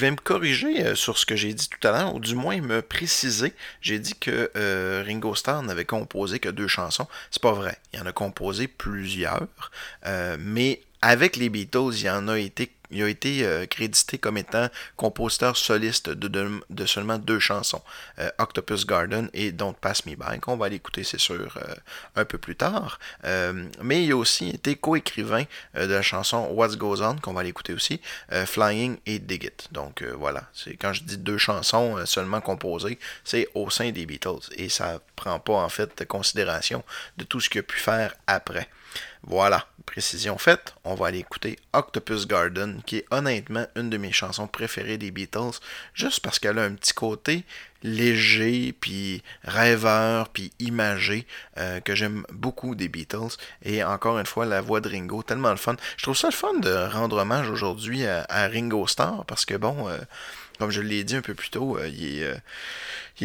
Je 0.00 0.06
vais 0.06 0.12
me 0.12 0.16
corriger 0.16 0.94
sur 0.94 1.18
ce 1.18 1.26
que 1.26 1.36
j'ai 1.36 1.52
dit 1.52 1.68
tout 1.68 1.86
à 1.86 1.90
l'heure, 1.90 2.14
ou 2.14 2.20
du 2.20 2.34
moins 2.34 2.58
me 2.62 2.80
préciser. 2.80 3.52
J'ai 3.82 3.98
dit 3.98 4.14
que 4.14 4.50
Ringo 5.06 5.34
Starr 5.34 5.62
n'avait 5.62 5.84
composé 5.84 6.38
que 6.38 6.48
deux 6.48 6.68
chansons. 6.68 7.06
C'est 7.30 7.42
pas 7.42 7.52
vrai. 7.52 7.76
Il 7.92 8.00
en 8.00 8.06
a 8.06 8.12
composé 8.12 8.66
plusieurs. 8.66 9.46
mais 10.38 10.80
avec 11.02 11.36
les 11.36 11.50
Beatles, 11.50 11.92
il 12.00 12.08
en 12.08 12.28
a 12.28 12.38
été 12.38 12.72
il 12.90 13.02
a 13.02 13.08
été 13.08 13.44
euh, 13.44 13.66
crédité 13.66 14.18
comme 14.18 14.36
étant 14.36 14.68
compositeur 14.96 15.56
soliste 15.56 16.10
de, 16.10 16.86
seulement 16.86 17.18
deux 17.18 17.38
chansons, 17.38 17.82
euh, 18.18 18.30
Octopus 18.38 18.86
Garden 18.86 19.28
et 19.32 19.52
Don't 19.52 19.74
Pass 19.80 20.06
Me 20.06 20.14
By, 20.14 20.40
qu'on 20.40 20.56
va 20.56 20.68
l'écouter, 20.68 21.04
c'est 21.04 21.20
sûr, 21.20 21.56
euh, 21.56 21.74
un 22.16 22.24
peu 22.24 22.38
plus 22.38 22.56
tard. 22.56 22.98
mais 23.82 24.04
il 24.04 24.12
a 24.12 24.16
aussi 24.16 24.50
été 24.50 24.74
coécrivain 24.74 25.44
de 25.74 25.84
la 25.84 26.02
chanson 26.02 26.48
What 26.52 26.76
Goes 26.76 27.02
On, 27.02 27.16
qu'on 27.16 27.32
va 27.32 27.42
l'écouter 27.42 27.72
aussi, 27.72 28.00
Flying 28.46 28.98
et 29.06 29.18
Dig 29.18 29.44
It. 29.44 29.68
Donc 29.72 30.02
voilà, 30.02 30.48
c'est 30.52 30.74
quand 30.74 30.92
je 30.92 31.02
dis 31.02 31.18
deux 31.18 31.38
chansons 31.38 32.04
seulement 32.06 32.40
composées, 32.40 32.98
c'est 33.24 33.48
au 33.54 33.70
sein 33.70 33.90
des 33.90 34.06
Beatles 34.06 34.48
et 34.56 34.68
ça 34.68 35.00
prend 35.16 35.38
pas 35.38 35.54
en 35.54 35.68
fait 35.68 36.04
considération 36.06 36.82
de 37.16 37.24
tout 37.24 37.40
ce 37.40 37.48
qu'il 37.48 37.60
a 37.60 37.62
pu 37.62 37.78
faire 37.78 38.14
après. 38.26 38.68
Voilà, 39.22 39.66
précision 39.84 40.38
faite, 40.38 40.74
on 40.84 40.94
va 40.94 41.08
aller 41.08 41.18
écouter 41.18 41.58
Octopus 41.72 42.26
Garden, 42.26 42.80
qui 42.86 42.98
est 42.98 43.06
honnêtement 43.10 43.66
une 43.76 43.90
de 43.90 43.98
mes 43.98 44.12
chansons 44.12 44.46
préférées 44.46 44.98
des 44.98 45.10
Beatles, 45.10 45.58
juste 45.94 46.20
parce 46.20 46.38
qu'elle 46.38 46.58
a 46.58 46.62
un 46.64 46.74
petit 46.74 46.94
côté 46.94 47.44
léger, 47.82 48.74
puis 48.78 49.22
rêveur, 49.42 50.28
puis 50.28 50.52
imagé, 50.58 51.26
euh, 51.58 51.80
que 51.80 51.94
j'aime 51.94 52.24
beaucoup 52.32 52.74
des 52.74 52.88
Beatles. 52.88 53.36
Et 53.62 53.82
encore 53.84 54.18
une 54.18 54.26
fois, 54.26 54.46
la 54.46 54.60
voix 54.60 54.80
de 54.80 54.88
Ringo, 54.88 55.22
tellement 55.22 55.50
le 55.50 55.56
fun. 55.56 55.76
Je 55.96 56.02
trouve 56.04 56.16
ça 56.16 56.28
le 56.28 56.34
fun 56.34 56.54
de 56.60 56.72
rendre 56.92 57.16
hommage 57.18 57.50
aujourd'hui 57.50 58.06
à, 58.06 58.48
Ringo 58.48 58.86
Starr, 58.86 59.24
parce 59.26 59.44
que 59.44 59.54
bon... 59.54 59.88
Euh, 59.88 59.98
comme 60.58 60.70
je 60.70 60.82
l'ai 60.82 61.04
dit 61.04 61.16
un 61.16 61.22
peu 61.22 61.32
plus 61.32 61.48
tôt, 61.48 61.78
euh, 61.78 61.88
il, 61.88 62.22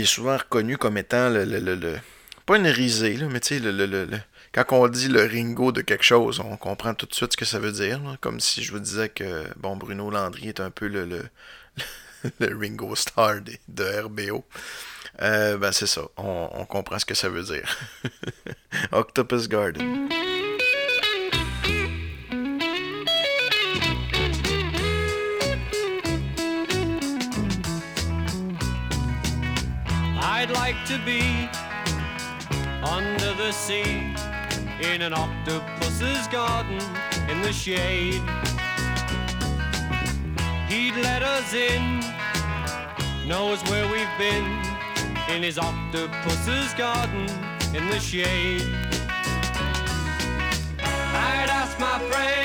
est, 0.02 0.06
souvent 0.06 0.38
reconnu 0.38 0.78
comme 0.78 0.98
étant 0.98 1.30
le, 1.30 1.44
le, 1.44 2.00
pas 2.46 2.56
une 2.56 2.68
risée, 2.68 3.18
mais 3.30 3.42
tu 3.42 3.56
sais, 3.56 3.60
le, 3.60 4.08
quand 4.64 4.78
on 4.78 4.88
dit 4.88 5.10
le 5.10 5.26
Ringo 5.26 5.74
de 5.74 5.82
quelque 5.82 6.04
chose, 6.04 6.40
on 6.40 6.56
comprend 6.56 6.94
tout 6.94 7.06
de 7.06 7.14
suite 7.14 7.34
ce 7.34 7.38
que 7.38 7.44
ça 7.44 7.60
veut 7.60 7.74
dire. 7.74 8.00
Comme 8.22 8.40
si 8.40 8.64
je 8.64 8.72
vous 8.72 8.80
disais 8.80 9.10
que 9.10 9.44
bon 9.58 9.76
Bruno 9.76 10.10
Landry 10.10 10.48
est 10.48 10.62
un 10.62 10.72
peu 10.72 10.88
le, 10.88 11.06
le, 11.06 11.24
Ringo 12.58 12.96
Star 12.96 13.36
de, 13.68 14.02
RBO. 14.02 14.46
Euh, 15.22 15.58
ben 15.58 15.72
c'est 15.72 15.88
ça, 15.88 16.04
on, 16.18 16.50
on, 16.54 16.66
comprend 16.66 17.00
ce 17.00 17.06
que 17.06 17.16
ça 17.16 17.28
veut 17.28 17.44
dire. 17.44 17.78
Octopus 18.92 19.48
Garden. 19.50 20.10
I'd 30.22 30.52
like 30.52 30.76
to 30.86 30.98
be 31.06 31.50
under 32.84 33.34
the 33.34 33.52
sea 33.52 34.15
in 34.82 35.02
an 35.02 35.14
octopus's 35.14 36.28
garden 36.28 36.80
in 37.30 37.42
the 37.42 37.54
shade. 37.54 38.22
He'd 40.68 40.96
let 40.96 41.24
us 41.24 41.54
in, 41.54 42.02
knows 43.28 43.62
where 43.70 43.88
we've 43.92 44.18
been 44.18 44.46
in 45.34 45.44
his 45.44 45.58
octopus's 45.58 46.74
garden 46.74 47.30
in 47.74 47.88
the 47.90 48.00
shade. 48.00 48.64
I'd 50.80 51.50
ask 51.50 51.80
my 51.80 52.00
friends 52.12 52.45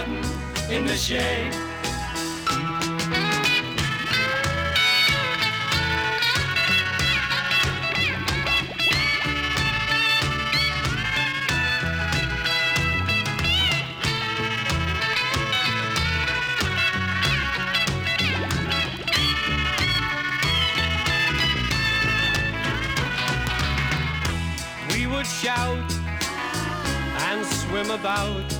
Garden 0.00 0.24
in 0.70 0.86
the 0.86 0.96
shade. 0.96 1.54
We 24.94 25.06
would 25.06 25.26
shout 25.26 25.92
and 27.28 27.46
swim 27.46 27.90
about 27.90 28.59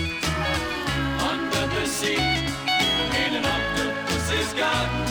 sea 2.01 2.15
in 2.15 3.35
an 3.35 3.45
octopus's 3.45 4.53
garden 4.53 5.01
with 5.01 5.10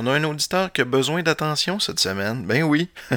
On 0.00 0.06
a 0.06 0.12
un 0.12 0.22
auditeur 0.22 0.72
qui 0.72 0.82
a 0.82 0.84
besoin 0.84 1.24
d'attention 1.24 1.80
cette 1.80 1.98
semaine. 1.98 2.46
Ben 2.46 2.62
oui. 2.62 2.88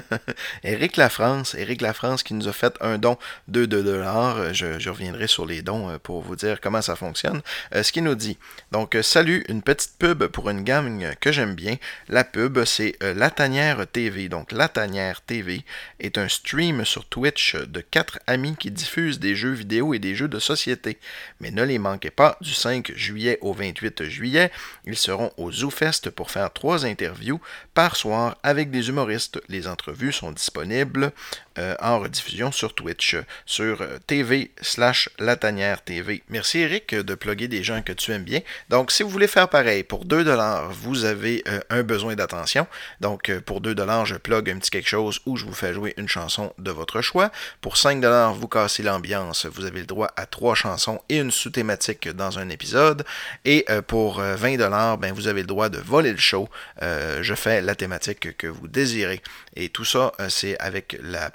Éric 0.64 0.98
Lafrance. 0.98 1.54
Éric 1.54 1.80
Lafrance 1.80 2.24
qui 2.24 2.34
nous 2.34 2.48
a 2.48 2.54
fait 2.54 2.74
un 2.82 2.98
don 2.98 3.20
de 3.48 3.66
2 3.66 3.84
dollars. 3.84 4.52
Je, 4.56 4.90
reviendrai 4.90 5.28
sur 5.28 5.46
les 5.46 5.62
dons 5.62 5.92
euh, 5.92 6.00
pour 6.00 6.24
vous 6.24 6.36
dire 6.36 6.60
comment 6.60 6.82
ça 6.82 6.96
fonctionne. 6.96 7.44
Euh, 7.76 7.84
ce 7.84 7.92
qu'il 7.92 8.04
nous 8.04 8.16
dit. 8.16 8.40
Donc, 8.72 8.96
euh, 8.96 9.04
salut, 9.04 9.46
une 9.48 9.62
petite 9.62 9.96
pub 10.00 10.26
pour 10.26 10.50
une 10.50 10.64
gamme 10.64 11.04
que 11.20 11.32
j'aime 11.32 11.54
bien. 11.54 11.76
La 12.10 12.24
pub, 12.24 12.64
c'est 12.66 12.96
La 13.00 13.30
Tanière 13.30 13.86
TV. 13.86 14.28
Donc, 14.28 14.52
La 14.52 14.68
Tanière 14.68 15.22
TV 15.22 15.64
est 16.00 16.18
un 16.18 16.30
stream 16.30 16.84
sur 16.84 17.06
Twitch 17.06 17.58
de 17.58 17.82
quatre 17.82 18.18
amis 18.26 18.56
qui 18.58 18.72
diffusent 18.72 19.20
des 19.20 19.36
jeux 19.36 19.54
vidéo 19.54 19.94
et 19.94 20.00
des 20.00 20.16
jeux 20.16 20.30
de 20.30 20.40
société. 20.40 20.98
Mais 21.42 21.52
ne 21.52 21.62
les 21.62 21.78
manquez 21.78 22.10
pas, 22.10 22.40
du 22.42 22.56
5 22.56 22.92
juillet 22.96 23.38
au 23.42 23.54
28 23.54 24.06
juillet, 24.06 24.52
ils 24.86 24.98
seront 24.98 25.32
au 25.38 25.52
ZooFest 25.52 26.10
pour 26.10 26.32
faire 26.32 26.52
trois 26.52 26.71
interviews 26.78 27.40
par 27.74 27.96
soir 27.96 28.38
avec 28.44 28.72
des 28.72 28.90
humoristes. 28.90 29.42
Les 29.48 29.68
entrevues 29.68 30.12
sont 30.12 30.32
disponibles 30.32 31.12
euh, 31.58 31.76
en 31.80 32.00
rediffusion 32.00 32.52
sur 32.52 32.74
Twitch, 32.74 33.16
sur 33.46 33.84
TV 34.08 34.52
slash 34.62 35.10
La 35.20 35.36
Tanière 35.36 35.84
TV. 35.84 36.24
Merci 36.30 36.60
Eric 36.60 36.96
de 36.96 37.16
plugger 37.16 37.48
des 37.48 37.64
gens 37.64 37.82
que 37.82 37.94
tu 37.94 38.12
aimes 38.12 38.24
bien. 38.24 38.42
Donc, 38.70 38.92
si 38.92 39.04
vous 39.04 39.10
voulez 39.10 39.28
faire 39.28 39.50
pareil, 39.50 39.84
pour 39.84 40.06
2$, 40.06 40.68
vous 40.72 41.06
avez 41.06 41.44
un 41.70 41.84
besoin 41.84 42.16
d'attention. 42.16 42.68
Donc, 43.00 43.32
pour 43.46 43.62
2$, 43.62 44.06
je 44.06 44.16
plug 44.16 44.50
un 44.50 44.58
petit 44.58 44.72
quelque 44.72 44.90
chose 44.90 45.20
ou 45.26 45.38
je 45.38 45.46
vous 45.46 45.54
fais 45.54 45.74
jouer 45.74 45.94
une 45.98 46.08
chanson 46.08 46.54
de 46.58 46.72
votre 46.72 47.02
choix. 47.02 47.32
Pour 47.62 47.76
5$, 47.76 48.34
vous 48.34 48.48
cassez 48.48 48.84
l'ambiance. 48.84 49.46
Vous 49.46 49.66
avez 49.66 49.82
le 49.82 49.86
droit 49.86 50.12
à 50.16 50.26
trois 50.26 50.56
chansons 50.56 51.02
et 51.10 51.18
une 51.18 51.32
sous-thématique 51.32 52.10
dans 52.10 52.40
un 52.40 52.50
épisode. 52.50 53.04
Et 53.46 53.66
pour 53.88 54.22
20$, 54.22 54.98
ben, 55.00 55.14
vous 55.14 55.28
avez 55.28 55.42
le 55.42 55.48
droit 55.48 55.70
de 55.70 55.80
voler 55.80 56.12
le 56.12 56.18
show. 56.18 56.50
je 56.82 57.34
fais 57.36 57.62
la 57.62 57.76
thématique 57.76 58.38
que 58.38 58.48
vous 58.48 58.68
désirez. 58.68 59.22
Et 59.56 59.70
tout 59.70 59.86
ça, 59.86 60.12
euh, 60.20 60.30
c'est 60.30 60.58
avec 60.60 60.98
la 61.02 61.30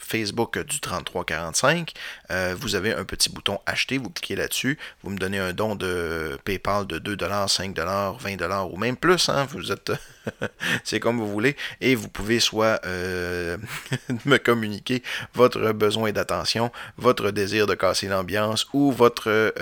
Facebook 0.00 0.58
du 0.58 0.80
3345. 0.80 1.92
Euh, 2.30 2.54
vous 2.58 2.74
avez 2.74 2.94
un 2.94 3.04
petit 3.04 3.30
bouton 3.30 3.60
acheter, 3.66 3.98
vous 3.98 4.10
cliquez 4.10 4.36
là-dessus, 4.36 4.78
vous 5.02 5.10
me 5.10 5.18
donnez 5.18 5.38
un 5.38 5.52
don 5.52 5.74
de 5.74 6.38
PayPal 6.44 6.86
de 6.86 6.98
2$, 6.98 7.16
5$, 7.16 7.74
20$ 7.74 8.72
ou 8.72 8.76
même 8.76 8.96
plus. 8.96 9.28
Hein, 9.28 9.46
vous 9.50 9.72
êtes. 9.72 9.92
c'est 10.84 11.00
comme 11.00 11.18
vous 11.18 11.30
voulez. 11.30 11.56
Et 11.80 11.94
vous 11.94 12.08
pouvez 12.08 12.40
soit 12.40 12.80
euh, 12.84 13.56
me 14.24 14.38
communiquer 14.38 15.02
votre 15.34 15.72
besoin 15.72 16.12
d'attention, 16.12 16.70
votre 16.96 17.30
désir 17.30 17.66
de 17.66 17.74
casser 17.74 18.08
l'ambiance 18.08 18.66
ou 18.72 18.92
votre, 18.92 19.54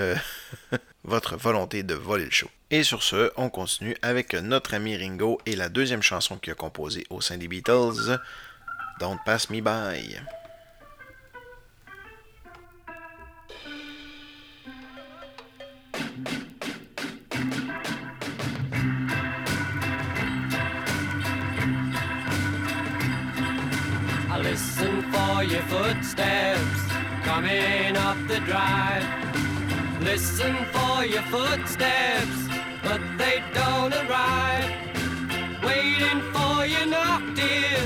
votre 1.04 1.36
volonté 1.36 1.82
de 1.82 1.94
voler 1.94 2.24
le 2.24 2.30
show. 2.30 2.50
Et 2.72 2.84
sur 2.84 3.02
ce, 3.02 3.32
on 3.36 3.50
continue 3.50 3.96
avec 4.00 4.34
notre 4.34 4.74
ami 4.74 4.96
Ringo 4.96 5.40
et 5.44 5.56
la 5.56 5.68
deuxième 5.68 6.02
chanson 6.02 6.36
qu'il 6.36 6.52
a 6.52 6.54
composée 6.54 7.04
au 7.10 7.20
sein 7.20 7.36
des 7.36 7.48
Beatles, 7.48 8.20
Don't 9.00 9.24
Pass 9.24 9.48
Me 9.48 9.62
By. 9.62 10.04
I 24.28 24.38
listen 24.42 25.00
for 25.10 25.44
your 25.44 25.62
footsteps 25.62 26.82
coming 27.24 27.96
up 27.96 28.18
the 28.28 28.40
drive. 28.40 29.06
Listen 30.02 30.54
for 30.74 31.06
your 31.06 31.22
footsteps 31.22 32.50
but 32.82 33.00
they 33.16 33.42
don't 33.54 33.94
arrive. 33.94 34.70
Waiting 35.64 36.20
for 36.34 36.66
you 36.66 36.84
knock, 36.84 37.22
dear, 37.34 37.80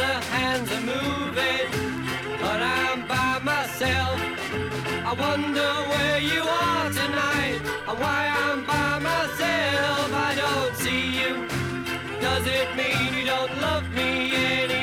the 0.00 0.14
hands 0.36 0.70
are 0.76 0.86
moving, 0.96 1.68
but 2.40 2.60
I'm 2.78 3.06
by 3.06 3.38
myself. 3.52 4.18
I 5.10 5.12
wonder 5.26 5.70
where 5.92 6.18
you 6.32 6.42
are 6.64 6.88
tonight 7.00 7.60
and 7.88 7.96
why 8.02 8.20
I'm 8.42 8.60
by 8.64 8.92
myself. 9.10 10.06
I 10.28 10.32
don't 10.44 10.74
see 10.84 11.04
you. 11.20 11.32
Does 12.26 12.44
it 12.58 12.68
mean 12.80 13.08
you 13.18 13.24
don't 13.26 13.54
love 13.60 13.86
me 13.94 14.10
anymore? 14.34 14.79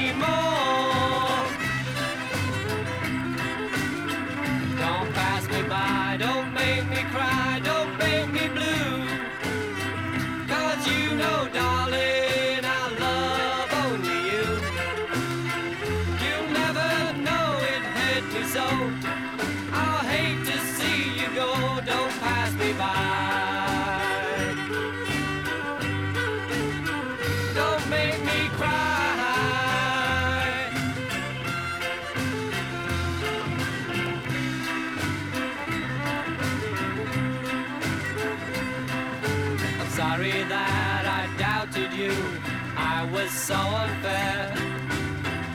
So 43.47 43.55
unfair. 43.55 44.53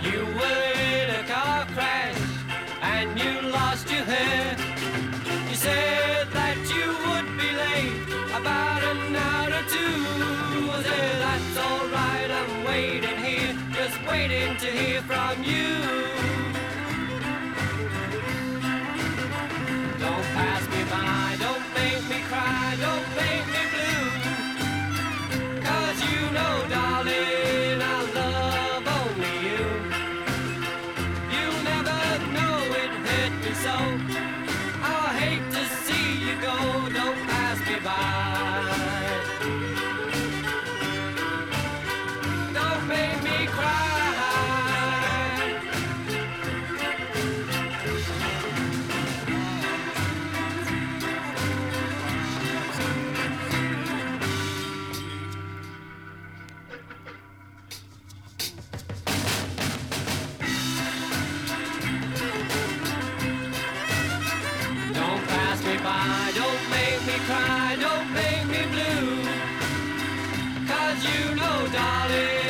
You 0.01 0.25
were 0.39 0.73
in 0.97 1.11
a 1.11 1.25
car 1.29 1.67
crash 1.75 2.19
and 2.81 3.21
you 3.21 3.51
lost 3.51 3.91
your 3.91 4.05
hair. 4.05 4.57
You 5.51 5.55
said 5.55 6.27
that 6.33 6.57
you 6.75 6.89
would 7.05 7.29
be 7.37 7.51
late 7.65 8.01
about 8.41 8.83
an 8.83 9.15
hour 9.15 9.49
or 9.49 9.67
two. 9.77 9.99
I 10.73 10.83
said, 10.83 11.21
that's 11.21 11.59
alright, 11.67 12.31
I'm 12.31 12.65
waiting 12.65 13.19
here, 13.19 13.55
just 13.75 13.99
waiting 14.11 14.57
to 14.57 14.69
hear 14.69 15.03
from 15.03 15.45
you. 15.45 16.02
Hallelujah. 72.03 72.42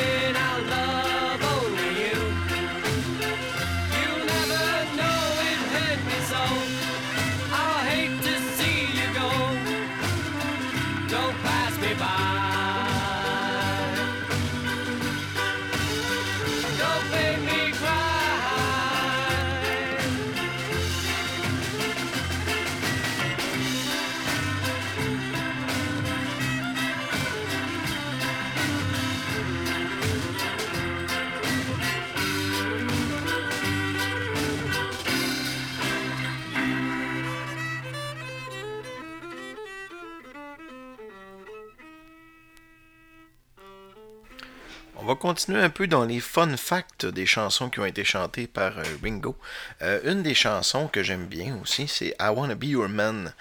Va 45.12 45.16
continuer 45.16 45.60
un 45.60 45.68
peu 45.68 45.86
dans 45.86 46.06
les 46.06 46.20
fun 46.20 46.56
facts 46.56 47.04
des 47.04 47.26
chansons 47.26 47.68
qui 47.68 47.80
ont 47.80 47.84
été 47.84 48.02
chantées 48.02 48.46
par 48.46 48.78
euh, 48.78 48.82
Ringo. 49.02 49.36
Euh, 49.82 50.00
une 50.10 50.22
des 50.22 50.32
chansons 50.32 50.88
que 50.88 51.02
j'aime 51.02 51.26
bien 51.26 51.58
aussi, 51.60 51.86
c'est 51.86 52.16
I 52.18 52.28
Wanna 52.34 52.54
Be 52.54 52.64
Your 52.64 52.88
Man, 52.88 53.34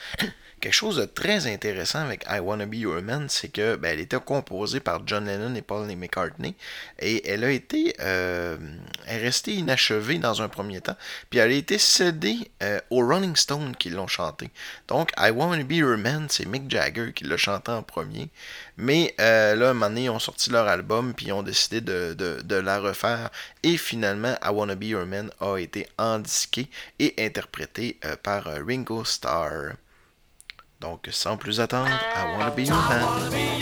quelque 0.62 0.74
chose 0.74 0.97
de 0.97 1.06
très 1.06 1.47
intéressant 1.47 2.00
avec 2.00 2.24
I 2.30 2.39
Wanna 2.39 2.67
Be 2.67 2.76
Your 2.76 3.02
Man, 3.02 3.26
c'est 3.30 3.50
que 3.50 3.76
ben, 3.76 3.93
elle 3.93 4.00
était 4.00 4.19
composée 4.19 4.80
par 4.80 5.02
John 5.06 5.26
Lennon 5.26 5.56
et 5.56 5.62
Paul 5.63 5.88
McCartney 5.88 6.56
et 7.00 7.28
elle 7.28 7.43
a 7.43 7.50
été 7.50 7.95
euh, 8.00 8.58
restée 9.08 9.56
inachevée 9.56 10.19
dans 10.19 10.41
un 10.41 10.47
premier 10.47 10.80
temps, 10.80 10.95
puis 11.30 11.39
elle 11.39 11.52
a 11.52 11.56
été 11.56 11.80
cédée 11.80 12.38
euh, 12.62 12.80
aux 12.91 13.06
Rolling 13.06 13.36
Stones 13.36 13.76
qui 13.76 13.89
l'ont 13.89 14.08
chantée. 14.08 14.52
Donc 14.88 15.12
I 15.17 15.32
Wanna 15.32 15.63
Be 15.63 15.74
Your 15.74 15.97
Man, 15.97 16.28
c'est 16.30 16.45
Mick 16.45 16.69
Jagger 16.69 17.12
qui 17.13 17.24
l'a 17.24 17.38
chanté 17.38 17.71
en 17.71 17.82
premier, 17.82 18.30
mais 18.78 19.15
euh, 19.19 19.56
là, 19.56 19.71
un 19.71 19.74
moment 19.74 19.89
donné, 19.89 20.04
ils 20.06 20.10
ont 20.10 20.19
sorti 20.19 20.52
leur 20.52 20.67
album, 20.67 21.13
puis 21.15 21.28
ils 21.28 21.34
ont 21.34 21.43
décidé 21.43 21.82
de, 21.82 22.13
de, 22.13 22.56
la 22.56 22.80
refaire. 22.80 23.32
Et 23.63 23.78
finalement, 23.78 24.36
I 24.43 24.50
Wanna 24.50 24.76
Be 24.76 24.84
Your 24.84 25.06
Man 25.08 25.32
a 25.39 25.58
été 25.58 25.88
endisqué 25.97 26.69
et 27.00 27.15
interprété 27.17 28.00
par 28.21 28.43
Ringo 28.45 29.04
Starr. 29.04 29.74
Donc, 30.82 31.08
sans 31.12 31.38
plus 31.38 31.60
attendre, 31.60 31.88
I 31.89 32.36
Wanna 32.36 32.50
Be 32.50 32.62
Your 32.62 32.76
Man. 32.76 33.62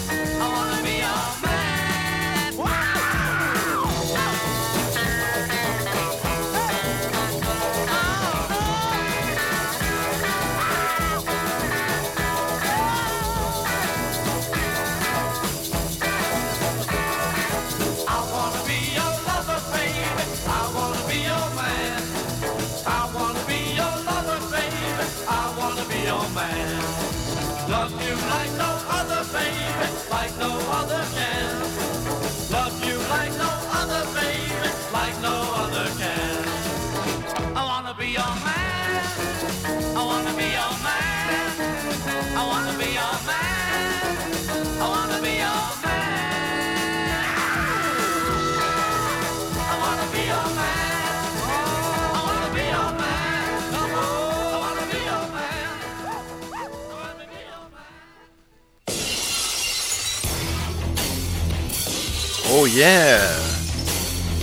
Oh 62.63 62.67
yeah! 62.67 63.19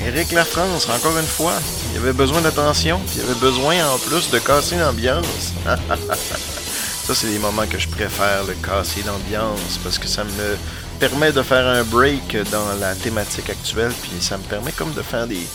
Eric 0.04 0.37
France, 0.38 0.88
encore 0.88 1.16
une 1.16 1.24
fois. 1.24 1.52
Il 1.92 1.98
avait 1.98 2.12
besoin 2.12 2.40
d'attention, 2.40 3.00
il 3.14 3.20
avait 3.20 3.38
besoin 3.38 3.76
en 3.88 3.96
plus 3.96 4.28
de 4.31 4.40
casser 4.40 4.76
l'ambiance. 4.76 5.52
ça, 5.64 7.14
c'est 7.14 7.28
les 7.28 7.38
moments 7.38 7.68
que 7.68 7.78
je 7.78 7.87
préfère, 7.87 8.42
le 8.42 8.54
casser 8.54 9.04
l'ambiance, 9.07 9.78
parce 9.85 10.00
que 10.00 10.09
ça 10.09 10.24
me 10.24 10.57
permet 10.98 11.31
de 11.31 11.42
faire 11.42 11.64
un 11.64 11.85
break 11.85 12.37
dans 12.50 12.74
la 12.81 12.96
thématique 12.96 13.50
actuelle, 13.50 13.92
puis 14.02 14.11
ça 14.20 14.37
me 14.37 14.42
permet 14.42 14.72
comme 14.72 14.92
de 14.94 15.02
faire 15.02 15.28
des, 15.28 15.46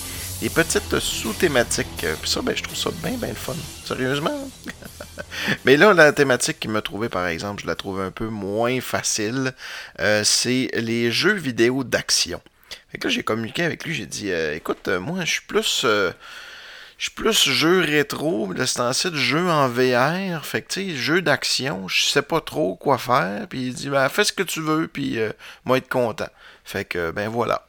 petites 0.50 1.00
sous-thématiques. 1.00 2.06
Puis 2.22 2.30
ça, 2.30 2.42
ben, 2.42 2.56
je 2.56 2.64
trouve 2.64 2.78
ça 2.78 2.92
bien, 3.04 3.18
bien 3.18 3.30
le 3.30 3.36
fun. 3.36 3.56
Sérieusement? 3.84 4.50
Mais 5.66 5.76
là, 5.76 5.94
la 5.94 6.14
thématique 6.14 6.62
qui 6.62 6.70
m'a 6.70 6.82
trouvé, 6.82 7.10
par 7.10 7.28
exemple, 7.28 7.64
je 7.64 7.68
la 7.68 7.76
trouve 7.76 8.00
un 8.00 8.12
peu 8.12 8.28
moins 8.28 8.80
facile. 8.80 9.54
Euh, 10.00 10.22
c'est 10.24 10.70
les 10.76 11.12
jeux 11.12 11.34
vidéo 11.34 11.84
d'action. 11.84 12.40
Fait 12.90 12.98
que 12.98 13.08
là, 13.08 13.14
j'ai 13.14 13.24
communiqué 13.24 13.64
avec 13.64 13.86
lui, 13.86 13.94
j'ai 13.94 14.06
dit 14.06 14.32
euh, 14.32 14.56
écoute, 14.56 14.88
euh, 14.88 15.00
moi, 15.00 15.26
je 15.26 15.32
suis 15.32 15.42
plus. 15.42 15.84
Euh, 15.86 16.12
je 16.98 17.06
suis 17.06 17.16
plus 17.16 17.50
jeu 17.50 17.82
rétro, 17.82 18.54
de 18.54 18.66
ce 18.66 19.14
jeu 19.16 19.50
en 19.50 19.68
VR. 19.68 20.46
Jeu 20.96 21.22
d'action, 21.22 21.88
je 21.90 22.06
sais 22.06 22.22
pas 22.22 22.40
trop 22.40 22.76
quoi 22.76 22.98
faire. 22.98 23.48
Puis 23.50 23.68
il 23.68 23.74
dit, 23.74 23.90
ben, 23.90 24.08
fais 24.08 24.24
ce 24.24 24.32
que 24.32 24.44
tu 24.44 24.62
veux, 24.62 24.88
puis 24.88 25.18
moi, 25.66 25.80
être 25.80 25.90
content. 25.90 26.30
Fait 26.64 26.86
que, 26.86 27.12
ben 27.12 27.28
voilà. 27.28 27.68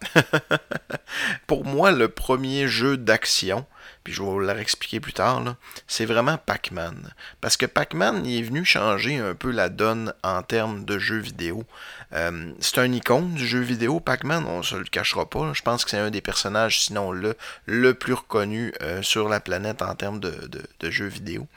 Pour 1.49 1.65
moi, 1.65 1.91
le 1.91 2.09
premier 2.09 2.69
jeu 2.69 2.97
d'action, 2.97 3.67
puis 4.05 4.13
je 4.13 4.23
vais 4.23 4.29
vous 4.29 4.39
le 4.39 4.53
réexpliquer 4.53 5.01
plus 5.01 5.15
tard, 5.15 5.43
c'est 5.89 6.05
vraiment 6.05 6.37
Pac-Man. 6.37 7.13
Parce 7.41 7.57
que 7.57 7.67
Pac-Man, 7.67 8.25
il 8.27 8.39
est 8.39 8.43
venu 8.43 8.65
changer 8.65 9.17
un 9.17 9.35
peu 9.35 9.51
la 9.51 9.71
donne 9.71 10.13
en 10.23 10.43
termes 10.43 10.85
de 10.85 10.99
jeux 10.99 11.19
vidéo. 11.19 11.65
Euh, 12.13 12.53
c'est 12.61 12.79
un 12.79 12.93
icône 12.93 13.35
du 13.35 13.47
jeu 13.47 13.61
vidéo, 13.61 14.01
Pac-Man, 14.01 14.45
on 14.47 14.59
ne 14.59 14.63
se 14.63 14.77
le 14.77 14.85
cachera 14.85 15.29
pas. 15.29 15.53
Je 15.55 15.63
pense 15.63 15.85
que 15.85 15.91
c'est 15.91 15.99
un 15.99 16.11
des 16.11 16.21
personnages, 16.21 16.83
sinon 16.83 17.13
le, 17.13 17.35
le 17.65 17.95
plus 17.95 18.13
reconnu 18.13 18.75
euh, 18.83 19.03
sur 19.03 19.29
la 19.29 19.41
planète 19.41 19.81
en 19.81 19.95
termes 19.95 20.21
de 20.21 20.91
jeux 20.91 21.07
vidéo. 21.07 21.49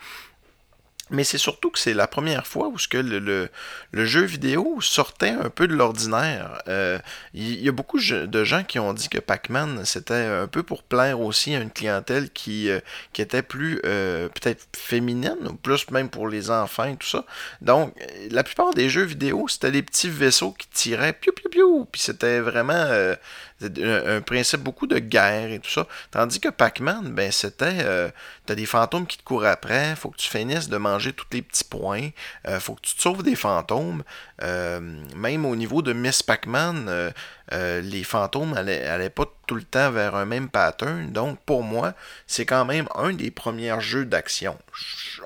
Mais 1.09 1.23
c'est 1.23 1.37
surtout 1.37 1.69
que 1.69 1.79
c'est 1.79 1.93
la 1.93 2.07
première 2.07 2.45
fois 2.45 2.67
où 2.67 2.77
ce 2.77 2.87
que 2.87 2.97
le, 2.97 3.49
le, 3.91 4.05
jeu 4.05 4.23
vidéo 4.23 4.79
sortait 4.81 5.29
un 5.29 5.49
peu 5.49 5.67
de 5.67 5.73
l'ordinaire. 5.73 6.61
Euh, 6.67 6.99
il 7.33 7.61
y, 7.61 7.69
a 7.69 7.71
beaucoup 7.71 7.99
de 7.99 8.43
gens 8.43 8.63
qui 8.63 8.77
ont 8.79 8.93
dit 8.93 9.07
que 9.07 9.17
Pac-Man, 9.17 9.85
c'était 9.85 10.13
un 10.13 10.47
peu 10.47 10.63
pour 10.63 10.83
plaire 10.83 11.21
aussi 11.21 11.55
à 11.55 11.59
une 11.59 11.71
clientèle 11.71 12.29
qui, 12.31 12.69
euh, 12.69 12.79
qui 13.13 13.21
était 13.21 13.41
plus 13.41 13.79
euh, 13.85 14.27
peut-être 14.29 14.67
féminine, 14.75 15.37
ou 15.49 15.53
plus 15.53 15.89
même 15.91 16.09
pour 16.09 16.27
les 16.27 16.51
enfants 16.51 16.85
et 16.85 16.97
tout 16.97 17.07
ça. 17.07 17.25
Donc, 17.61 17.93
la 18.29 18.43
plupart 18.43 18.73
des 18.73 18.89
jeux 18.89 19.03
vidéo, 19.03 19.47
c'était 19.47 19.71
des 19.71 19.83
petits 19.83 20.09
vaisseaux 20.09 20.51
qui 20.51 20.67
tiraient 20.67 21.13
piou 21.13 21.31
piou 21.31 21.49
piou, 21.49 21.87
puis 21.89 22.01
c'était 22.01 22.39
vraiment 22.39 22.73
un, 22.73 24.21
principe 24.21 24.61
beaucoup 24.61 24.87
de 24.87 24.99
guerre 24.99 25.51
et 25.51 25.59
tout 25.59 25.69
ça. 25.69 25.87
Tandis 26.11 26.39
que 26.39 26.49
Pac-Man, 26.49 27.11
ben 27.13 27.31
c'était 27.31 28.11
euh, 28.47 28.53
t'as 28.53 28.55
des 28.55 28.65
fantômes 28.65 29.05
qui 29.05 29.17
te 29.17 29.23
courent 29.23 29.45
après, 29.45 29.95
faut 29.95 30.09
que 30.09 30.17
tu 30.17 30.29
finisses 30.29 30.69
de 30.69 30.77
manger 30.77 31.13
tous 31.13 31.27
les 31.31 31.41
petits 31.41 31.63
points, 31.63 32.09
euh, 32.47 32.59
faut 32.59 32.75
que 32.75 32.81
tu 32.81 32.95
te 32.95 33.01
sauves 33.01 33.23
des 33.23 33.35
fantômes. 33.35 34.03
Euh, 34.43 34.79
même 35.15 35.45
au 35.45 35.55
niveau 35.55 35.81
de 35.81 35.93
Miss 35.93 36.23
Pac-Man, 36.23 37.13
les 37.51 38.03
fantômes 38.03 38.51
n'allaient 38.51 39.09
pas 39.09 39.25
tout 39.47 39.55
le 39.55 39.63
temps 39.63 39.89
vers 39.91 40.15
un 40.15 40.25
même 40.25 40.49
pattern. 40.49 41.11
Donc 41.11 41.39
pour 41.45 41.63
moi, 41.63 41.93
c'est 42.27 42.45
quand 42.45 42.65
même 42.65 42.87
un 42.95 43.13
des 43.13 43.31
premiers 43.31 43.79
jeux 43.79 44.05
d'action. 44.05 44.57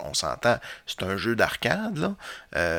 On 0.02 0.14
s'entend, 0.14 0.58
c'est 0.86 1.04
un 1.04 1.18
jeu 1.18 1.36
d'arcade, 1.36 2.14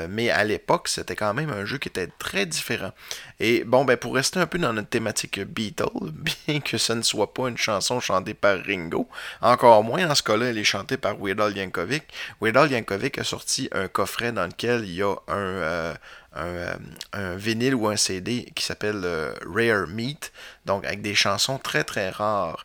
mais 0.09 0.31
à 0.31 0.45
l'époque, 0.45 0.89
c'était 0.89 1.17
quand 1.17 1.35
même 1.35 1.51
un 1.51 1.65
jeu 1.65 1.79
qui 1.79 1.89
était 1.89 2.09
très 2.19 2.47
différent. 2.47 2.93
Et 3.41 3.65
bon, 3.65 3.85
ben 3.85 3.97
pour 3.97 4.15
rester 4.15 4.39
un 4.39 4.47
peu 4.47 4.59
dans 4.59 4.73
notre 4.73 4.89
thématique 4.89 5.41
Beatles, 5.41 5.85
bien 6.47 6.61
que 6.61 6.79
ce 6.79 6.93
ne 6.93 7.03
soit 7.03 7.35
pas 7.35 7.49
une 7.49 7.59
chanson 7.59 7.99
chantée 7.99 8.35
par 8.35 8.59
Ringo, 8.65 9.09
encore 9.41 9.83
moins 9.83 10.07
dans 10.07 10.15
ce 10.15 10.23
cas-là, 10.33 10.47
elle 10.47 10.59
est 10.59 10.65
chantée 10.65 10.97
par 10.97 11.17
Weird 11.19 11.57
Yankovic. 11.57 12.05
Weird 12.41 12.71
Yankovic 12.71 13.19
a 13.19 13.25
sorti 13.25 13.69
un 13.73 13.89
coffret 13.89 14.33
dans 14.33 14.47
lequel 14.47 14.85
il 14.85 14.95
y 14.95 15.03
a 15.03 15.15
un, 15.29 15.37
euh, 15.37 15.95
un, 16.35 17.37
vinyle 17.37 17.75
ou 17.75 17.89
un 17.89 17.97
CD 17.97 18.51
qui 18.55 18.65
s'appelle 18.65 19.05
Rare 19.47 19.87
Meat, 19.89 20.33
donc 20.65 20.85
avec 20.85 21.03
des 21.03 21.15
chansons 21.15 21.59
très 21.59 21.85
très 21.85 22.11
rares. 22.11 22.65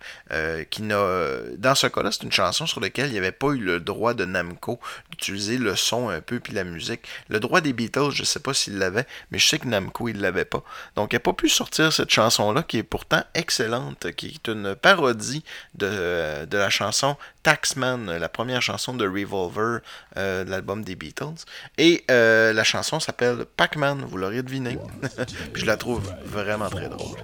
qui 0.69 0.84
dans 0.88 1.75
ce 1.75 1.88
cas-là, 1.88 2.12
c'est 2.12 2.23
une 2.23 2.32
chanson 2.32 2.65
sur 2.65 2.80
laquelle 2.80 3.08
il 3.08 3.13
n'y 3.13 3.17
avait 3.17 3.32
pas 3.32 3.47
eu 3.47 3.60
le 3.60 3.80
droit 3.80 4.13
de 4.13 4.25
Namco 4.25 4.80
d'utiliser 5.10 5.58
le 5.58 5.75
son 5.75 6.10
un 6.10 6.21
peu 6.21 6.39
puis 6.39 6.53
la 6.53 6.63
musique. 6.63 7.01
Le 7.30 7.39
droit 7.39 7.62
des 7.62 7.73
Beatles, 7.73 8.12
je 8.12 8.21
ne 8.21 8.25
sais 8.25 8.39
pas 8.39 8.53
s'il 8.53 8.77
l'avait, 8.77 9.06
mais 9.32 9.39
je 9.39 9.47
sais 9.47 9.60
que 9.60 9.67
Namco 9.67 10.08
il 10.08 10.21
l'avait 10.21 10.45
pas. 10.45 10.63
Donc 10.95 11.13
il 11.13 11.15
n'a 11.15 11.19
pas 11.19 11.34
pu 11.34 11.49
sortir 11.49 11.91
cette 11.91 12.10
chanson-là 12.10 12.63
qui 12.63 12.77
est 12.77 12.84
pourtant 12.84 13.23
excellente, 13.34 14.12
qui 14.13 14.27
est 14.27 14.47
une 14.51 14.75
parodie 14.75 15.43
de, 15.75 16.45
de 16.45 16.58
la 16.58 16.69
chanson 16.69 17.17
Taxman, 17.47 18.17
la 18.17 18.27
première 18.27 18.62
chanson 18.62 18.93
de 18.93 19.08
Revolver 19.08 19.80
euh, 20.17 20.43
de 20.43 20.49
l'album 20.49 20.84
des 20.84 20.95
Beatles. 20.95 21.45
Et 21.77 22.03
euh, 22.12 22.51
la 22.51 22.65
chanson 22.65 22.99
s'appelle 22.99 23.45
Pac-Man, 23.58 24.06
vous 24.08 24.17
l'aurez 24.17 24.43
deviné. 24.43 24.78
Puis 25.54 25.63
je 25.63 25.65
la 25.65 25.78
trouve 25.78 26.13
vraiment 26.26 26.70
très 26.70 26.89
drôle. 26.89 27.17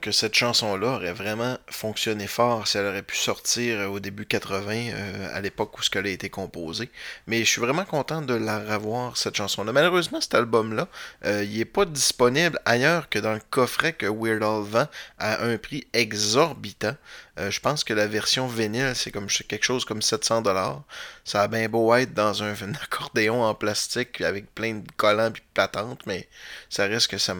Que 0.00 0.10
cette 0.10 0.34
chanson-là 0.34 0.96
aurait 0.96 1.12
vraiment 1.12 1.56
fonctionné 1.68 2.26
fort 2.26 2.66
si 2.66 2.78
elle 2.78 2.86
aurait 2.86 3.02
pu 3.02 3.16
sortir 3.16 3.78
euh, 3.78 3.86
au 3.86 4.00
début 4.00 4.26
80, 4.26 4.72
euh, 4.92 5.28
à 5.32 5.40
l'époque 5.40 5.78
où 5.78 5.82
ce 5.82 5.90
qu'elle 5.90 6.06
a 6.06 6.10
été 6.10 6.28
composée. 6.28 6.90
Mais 7.26 7.38
je 7.40 7.44
suis 7.44 7.60
vraiment 7.60 7.84
content 7.84 8.20
de 8.20 8.34
la 8.34 8.58
revoir, 8.58 9.16
cette 9.16 9.36
chanson-là. 9.36 9.72
Malheureusement, 9.72 10.20
cet 10.20 10.34
album-là, 10.34 10.88
euh, 11.24 11.44
il 11.44 11.58
n'est 11.58 11.64
pas 11.64 11.84
disponible 11.84 12.58
ailleurs 12.64 13.08
que 13.08 13.20
dans 13.20 13.34
le 13.34 13.40
coffret 13.50 13.92
que 13.92 14.06
Weird 14.06 14.42
Al 14.42 14.62
vend 14.62 14.88
à 15.18 15.44
un 15.44 15.56
prix 15.58 15.86
exorbitant. 15.92 16.96
Je 17.50 17.60
pense 17.60 17.84
que 17.84 17.94
la 17.94 18.06
version 18.06 18.46
vinyle, 18.46 18.92
c'est 18.94 19.10
comme 19.10 19.26
quelque 19.26 19.64
chose 19.64 19.84
comme 19.84 20.02
700 20.02 20.42
dollars. 20.42 20.82
Ça 21.24 21.42
a 21.42 21.48
bien 21.48 21.68
beau 21.68 21.94
être 21.94 22.14
dans 22.14 22.42
un, 22.42 22.52
accordéon 22.82 23.42
en 23.44 23.54
plastique 23.54 24.20
avec 24.20 24.54
plein 24.54 24.74
de 24.74 24.90
collants 24.96 25.28
et 25.28 25.42
platantes, 25.54 26.00
mais 26.06 26.28
ça 26.70 26.86
reste 26.86 27.08
que 27.08 27.18
ça 27.18 27.34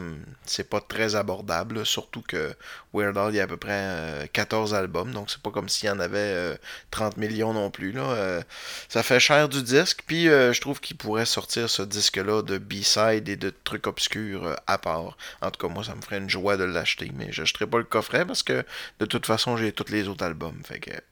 c'est 0.45 0.69
pas 0.69 0.81
très 0.81 1.15
abordable. 1.15 1.87
Surtout 1.87 2.23
que 2.23 2.55
Weird 2.93 3.17
Al, 3.19 3.33
il 3.33 3.37
y 3.37 3.41
a 3.41 3.45
à 3.45 3.47
peu 3.47 3.57
près 3.57 4.29
14 4.33 4.73
euh, 4.73 4.77
albums, 4.77 5.13
donc 5.13 5.31
c'est 5.31 5.41
pas 5.41 5.51
comme 5.51 5.69
s'il 5.69 5.89
y 5.89 5.91
en 5.91 6.01
avait 6.01 6.59
30 6.91 7.17
euh, 7.17 7.21
millions 7.21 7.53
non 7.53 7.71
plus. 7.71 7.93
Là. 7.93 8.03
Euh, 8.03 8.43
ça 8.89 9.03
fait 9.03 9.21
cher 9.21 9.49
du 9.49 9.63
disque, 9.63 10.03
puis 10.07 10.25
je 10.25 10.61
trouve 10.61 10.81
qu'il 10.81 10.97
pourrait 10.97 11.27
sortir 11.27 11.69
ce 11.69 11.83
disque-là 11.83 12.43
de 12.43 12.59
B-side 12.59 13.29
et 13.29 13.37
de 13.37 13.53
trucs 13.65 13.87
obscurs 13.87 14.57
à 14.67 14.79
part. 14.79 15.17
En 15.41 15.51
tout 15.51 15.67
cas, 15.67 15.73
moi, 15.73 15.85
ça 15.85 15.95
me 15.95 16.01
ferait 16.01 16.19
une 16.19 16.31
joie 16.31 16.57
de 16.57 16.65
l'acheter, 16.65 17.11
mais 17.15 17.29
je 17.31 17.43
n'achèterai 17.43 17.67
pas 17.67 17.79
le 17.79 17.85
coffret 17.85 18.25
parce 18.25 18.43
que 18.43 18.65
de 19.01 19.07
toute 19.07 19.27
façon, 19.27 19.57
j'ai 19.57 19.73
les 19.91 20.09
autres 20.09 20.25
albums. 20.25 20.61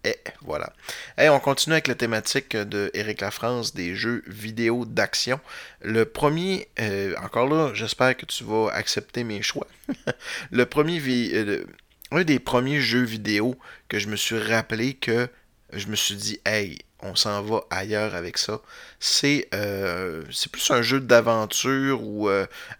Eh, 0.05 0.15
voilà. 0.43 0.73
Et 1.19 1.29
on 1.29 1.41
continue 1.41 1.75
avec 1.75 1.89
la 1.89 1.95
thématique 1.95 2.57
de 2.57 2.91
Eric 2.95 3.25
France 3.31 3.75
des 3.75 3.95
jeux 3.95 4.23
vidéo 4.27 4.85
d'action. 4.85 5.41
Le 5.81 6.05
premier, 6.05 6.69
euh, 6.81 7.15
encore 7.23 7.49
là, 7.49 7.73
j'espère 7.75 8.17
que 8.17 8.27
tu 8.27 8.45
vas 8.45 8.71
accepter 8.73 9.25
mes 9.25 9.43
choix. 9.43 9.67
le 10.51 10.67
premier, 10.67 11.01
euh, 11.35 11.65
un 12.13 12.25
des 12.25 12.39
premiers 12.39 12.81
jeux 12.81 13.05
vidéo 13.05 13.57
que 13.89 13.99
je 13.99 14.09
me 14.09 14.17
suis 14.17 14.39
rappelé 14.39 14.95
que 14.95 15.29
je 15.73 15.89
me 15.89 15.97
suis 15.97 16.17
dit, 16.17 16.41
hey, 16.47 16.79
on 17.03 17.15
s'en 17.15 17.43
va 17.43 17.65
ailleurs 17.71 18.15
avec 18.15 18.39
ça. 18.39 18.61
C'est 19.01 19.49
euh, 19.55 20.25
plus 20.51 20.71
un 20.71 20.83
jeu 20.83 21.01
d'aventure 21.01 22.03
ou 22.03 22.29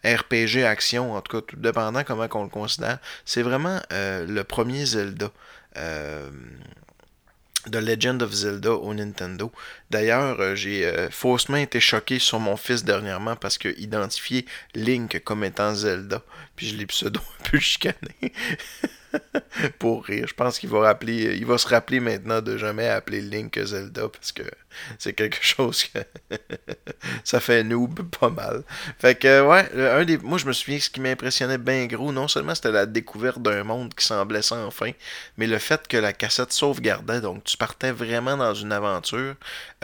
RPG 0.05 0.65
action, 0.65 1.15
en 1.15 1.21
tout 1.21 1.41
cas, 1.41 1.47
tout 1.47 1.57
dépendant 1.57 2.03
comment 2.05 2.29
on 2.35 2.45
le 2.45 2.49
considère. 2.49 2.99
C'est 3.25 3.43
vraiment 3.43 3.81
le 3.91 4.43
premier 4.43 4.87
Zelda. 4.87 5.31
The 7.71 7.81
Legend 7.81 8.23
of 8.23 8.33
Zelda 8.33 8.75
au 8.75 8.95
Nintendo. 8.95 9.53
D'ailleurs, 9.91 10.41
euh, 10.41 10.55
j'ai 10.55 10.87
euh, 10.87 11.11
faussement 11.11 11.57
été 11.57 11.81
choqué 11.81 12.19
sur 12.19 12.39
mon 12.39 12.57
fils 12.57 12.85
dernièrement 12.85 13.35
parce 13.35 13.59
qu'il 13.59 13.89
Link 14.75 15.21
comme 15.25 15.43
étant 15.43 15.75
Zelda. 15.75 16.23
Puis 16.55 16.69
je 16.69 16.77
l'ai 16.77 16.87
pseudo 16.87 17.21
un 17.41 17.51
peu 17.51 17.59
chicané. 17.59 18.33
pour 19.79 20.05
rire. 20.05 20.27
Je 20.29 20.35
pense 20.35 20.59
qu'il 20.59 20.69
va 20.69 21.59
se 21.59 21.69
rappeler 21.69 22.01
maintenant 22.01 22.41
de 22.41 22.57
jamais 22.57 22.89
appeler 22.89 23.21
Link 23.21 23.59
Zelda 23.59 24.09
parce 24.09 24.33
que 24.33 24.43
c'est 24.99 25.13
quelque 25.13 25.39
chose 25.43 25.85
que 25.85 25.99
ça 27.25 27.41
fait 27.41 27.65
noob 27.65 28.03
pas 28.03 28.31
mal. 28.31 28.63
Fait 28.99 29.15
que 29.15 29.47
ouais, 29.47 29.69
un 29.75 30.05
des, 30.05 30.19
moi 30.19 30.39
je 30.39 30.47
me 30.47 30.53
souviens 30.53 30.79
ce 30.79 30.91
qui 30.91 31.01
m'impressionnait 31.01 31.59
bien 31.59 31.87
gros, 31.87 32.13
non 32.13 32.29
seulement 32.29 32.55
c'était 32.55 32.73
la 32.73 32.87
découverte 32.87 33.41
d'un 33.41 33.65
monde 33.65 33.95
qui 33.95 34.05
semblait 34.05 34.43
sans 34.43 34.71
fin, 34.71 34.91
mais 35.37 35.47
le 35.47 35.59
fait 35.59 35.87
que 35.89 35.97
la 35.97 36.13
cassette 36.13 36.53
sauvegardait, 36.53 37.21
donc 37.21 37.45
tu 37.45 37.57
partais 37.57 37.93
vraiment 37.93 38.37
dans 38.37 38.55
une 38.55 38.73
aventure. 38.73 39.35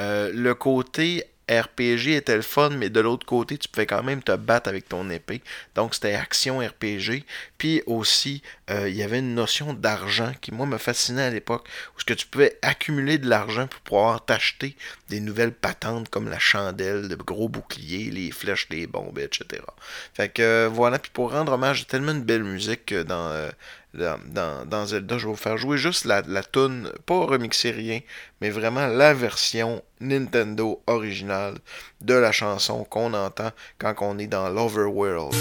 Euh, 0.01 0.31
le 0.33 0.55
côté 0.55 1.25
RPG 1.51 2.15
était 2.15 2.37
le 2.37 2.43
fun, 2.43 2.71
mais 2.71 2.89
de 2.89 3.01
l'autre 3.01 3.27
côté, 3.27 3.59
tu 3.59 3.69
pouvais 3.69 3.87
quand 3.87 4.03
même 4.03 4.23
te 4.23 4.35
battre 4.37 4.69
avec 4.69 4.89
ton 4.89 5.11
épée. 5.11 5.43
Donc 5.75 5.95
c'était 5.95 6.15
action 6.15 6.59
RPG. 6.59 7.25
Puis 7.59 7.83
aussi, 7.87 8.43
euh, 8.71 8.89
il 8.89 8.97
y 8.97 9.03
avait 9.03 9.19
une 9.19 9.35
notion 9.35 9.73
d'argent 9.73 10.33
qui, 10.41 10.53
moi, 10.53 10.67
me 10.67 10.79
fascinait 10.79 11.23
à 11.23 11.31
l'époque, 11.31 11.69
où 11.97 12.01
ce 12.01 12.05
que 12.05 12.15
tu 12.15 12.27
pouvais 12.27 12.59
accumuler 12.63 13.19
de 13.19 13.29
l'argent 13.29 13.67
pour 13.67 13.81
pouvoir 13.81 14.25
t'acheter 14.25 14.77
des 15.09 15.21
nouvelles 15.21 15.53
patentes 15.53 16.09
comme 16.09 16.29
la 16.29 16.39
chandelle, 16.39 17.09
le 17.09 17.17
gros 17.17 17.49
bouclier, 17.49 18.11
les 18.11 18.31
flèches, 18.31 18.69
les 18.71 18.87
bombes, 18.87 19.19
etc. 19.19 19.63
Fait 20.15 20.29
que 20.29 20.43
euh, 20.43 20.69
voilà, 20.73 20.99
puis 20.99 21.11
pour 21.13 21.33
rendre 21.33 21.53
hommage 21.53 21.83
à 21.83 21.85
tellement 21.85 22.15
de 22.15 22.21
belle 22.21 22.45
musique 22.45 22.95
dans, 22.95 23.31
euh, 23.31 23.51
dans, 23.95 24.87
Zelda, 24.87 25.19
je 25.19 25.27
vais 25.27 25.33
vous 25.33 25.37
faire 25.37 25.59
jouer 25.59 25.77
juste 25.77 26.05
la, 26.05 26.23
la 26.23 26.43
tune, 26.43 26.91
pas 27.07 27.27
remixer 27.27 27.71
rien, 27.71 28.01
mais 28.41 28.51
vraiment 28.51 28.87
la 28.87 29.13
version 29.13 29.83
Nintendo 30.01 30.83
originale 30.87 31.59
de 32.01 32.15
la 32.15 32.33
chanson 32.33 32.85
qu'on 32.85 33.13
entend 33.15 33.51
quand 33.79 33.95
on 34.01 34.19
est 34.19 34.27
dans 34.27 34.49
l'Overworld. 34.49 35.35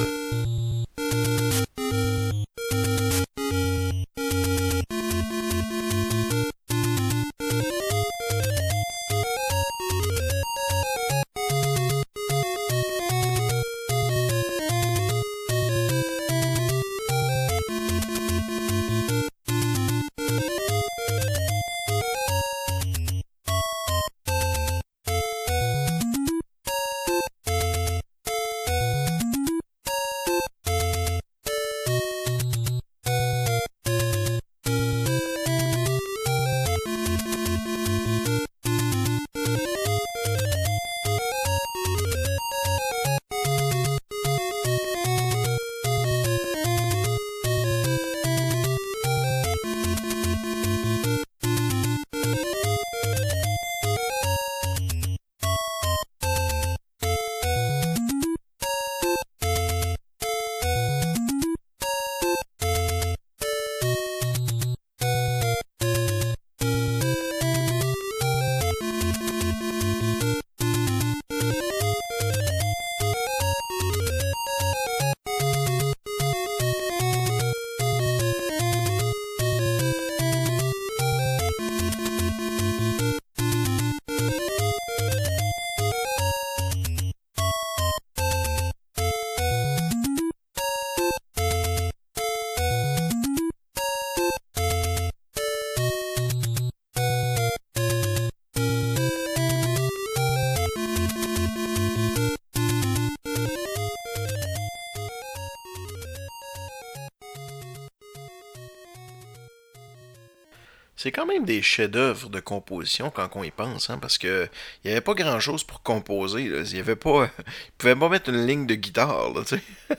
Des 111.41 111.61
chefs-d'œuvre 111.61 112.29
de 112.29 112.39
composition 112.39 113.09
quand 113.09 113.29
on 113.35 113.43
y 113.43 113.51
pense, 113.51 113.89
hein, 113.89 113.97
parce 113.99 114.17
que 114.17 114.47
il 114.83 114.87
n'y 114.87 114.91
avait 114.91 115.01
pas 115.01 115.13
grand-chose 115.13 115.63
pour 115.63 115.81
composer. 115.81 116.43
Il 116.43 116.75
y 116.75 116.79
avait 116.79 116.95
pas, 116.95 117.29
ils 117.39 117.71
pouvaient 117.77 117.95
pas 117.95 118.09
mettre 118.09 118.29
une 118.29 118.45
ligne 118.45 118.65
de 118.65 118.75
guitare, 118.75 119.33
là, 119.33 119.41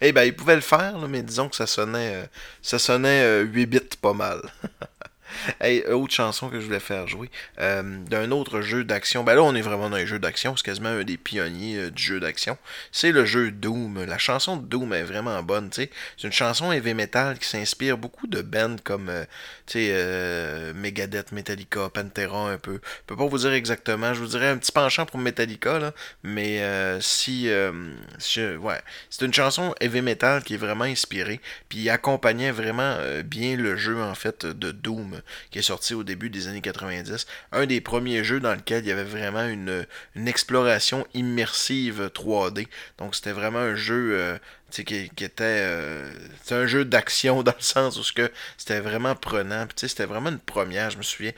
eh 0.00 0.12
ben, 0.12 0.24
ils 0.24 0.34
pouvaient 0.34 0.56
le 0.56 0.60
faire, 0.60 0.98
mais 1.08 1.22
disons 1.22 1.48
que 1.48 1.56
ça 1.56 1.66
sonnait, 1.66 2.14
euh, 2.14 2.26
ça 2.62 2.78
sonnait 2.78 3.42
8 3.42 3.62
euh, 3.62 3.66
bits 3.66 3.80
pas 4.00 4.14
mal. 4.14 4.40
Hey, 5.60 5.84
autre 5.86 6.12
chanson 6.12 6.48
que 6.48 6.60
je 6.60 6.66
voulais 6.66 6.80
faire 6.80 7.06
jouer, 7.06 7.30
euh, 7.58 7.98
d'un 8.04 8.30
autre 8.30 8.60
jeu 8.60 8.84
d'action. 8.84 9.24
Ben 9.24 9.34
là, 9.34 9.42
on 9.42 9.54
est 9.54 9.62
vraiment 9.62 9.88
dans 9.88 9.96
un 9.96 10.04
jeu 10.04 10.18
d'action. 10.18 10.56
C'est 10.56 10.64
quasiment 10.64 10.90
un 10.90 11.04
des 11.04 11.16
pionniers 11.16 11.76
euh, 11.78 11.90
du 11.90 12.02
jeu 12.02 12.20
d'action. 12.20 12.58
C'est 12.92 13.12
le 13.12 13.24
jeu 13.24 13.50
Doom. 13.50 14.04
La 14.04 14.18
chanson 14.18 14.56
de 14.56 14.66
Doom 14.66 14.92
est 14.92 15.02
vraiment 15.02 15.42
bonne. 15.42 15.70
C'est 15.72 15.90
une 16.22 16.32
chanson 16.32 16.72
heavy 16.72 16.94
metal 16.94 17.38
qui 17.38 17.48
s'inspire 17.48 17.98
beaucoup 17.98 18.26
de 18.26 18.42
bands 18.42 18.76
comme 18.82 19.10
euh, 19.76 20.72
Megadeth, 20.74 21.32
Metallica, 21.32 21.88
Pantera 21.88 22.50
un 22.50 22.58
peu. 22.58 22.74
Je 22.74 23.06
peux 23.06 23.16
pas 23.16 23.26
vous 23.26 23.38
dire 23.38 23.52
exactement. 23.52 24.12
Je 24.14 24.20
vous 24.20 24.28
dirais 24.28 24.48
un 24.48 24.58
petit 24.58 24.72
penchant 24.72 25.06
pour 25.06 25.18
Metallica, 25.18 25.78
là, 25.78 25.92
mais 26.22 26.62
si, 27.00 27.48
ouais, 27.48 28.80
c'est 29.10 29.24
une 29.24 29.34
chanson 29.34 29.74
heavy 29.80 30.02
metal 30.02 30.42
qui 30.42 30.54
est 30.54 30.58
vraiment 30.58 30.84
inspirée, 30.84 31.40
puis 31.68 31.88
accompagnait 31.88 32.52
vraiment 32.52 32.96
bien 33.24 33.56
le 33.56 33.76
jeu 33.76 34.02
en 34.02 34.14
fait 34.14 34.46
de 34.46 34.72
Doom 34.72 35.20
qui 35.50 35.58
est 35.58 35.62
sorti 35.62 35.94
au 35.94 36.04
début 36.04 36.30
des 36.30 36.48
années 36.48 36.60
90. 36.60 37.26
Un 37.52 37.66
des 37.66 37.80
premiers 37.80 38.24
jeux 38.24 38.40
dans 38.40 38.54
lequel 38.54 38.84
il 38.84 38.88
y 38.88 38.92
avait 38.92 39.04
vraiment 39.04 39.46
une, 39.46 39.86
exploration 40.26 41.06
immersive 41.14 42.10
3D. 42.14 42.66
Donc 42.98 43.14
c'était 43.14 43.32
vraiment 43.32 43.58
un 43.58 43.76
jeu 43.76 44.16
euh, 44.18 44.38
qui, 44.70 44.82
était 44.82 45.42
euh, 45.42 46.10
un 46.50 46.66
jeu 46.66 46.84
d'action 46.84 47.42
dans 47.44 47.54
le 47.56 47.62
sens 47.62 47.98
où 47.98 48.02
c'était 48.56 48.80
vraiment 48.80 49.14
prenant. 49.14 49.66
C'était 49.76 50.06
vraiment 50.06 50.30
une 50.30 50.38
première, 50.38 50.90
je 50.90 50.98
me 50.98 51.02
souviens 51.02 51.32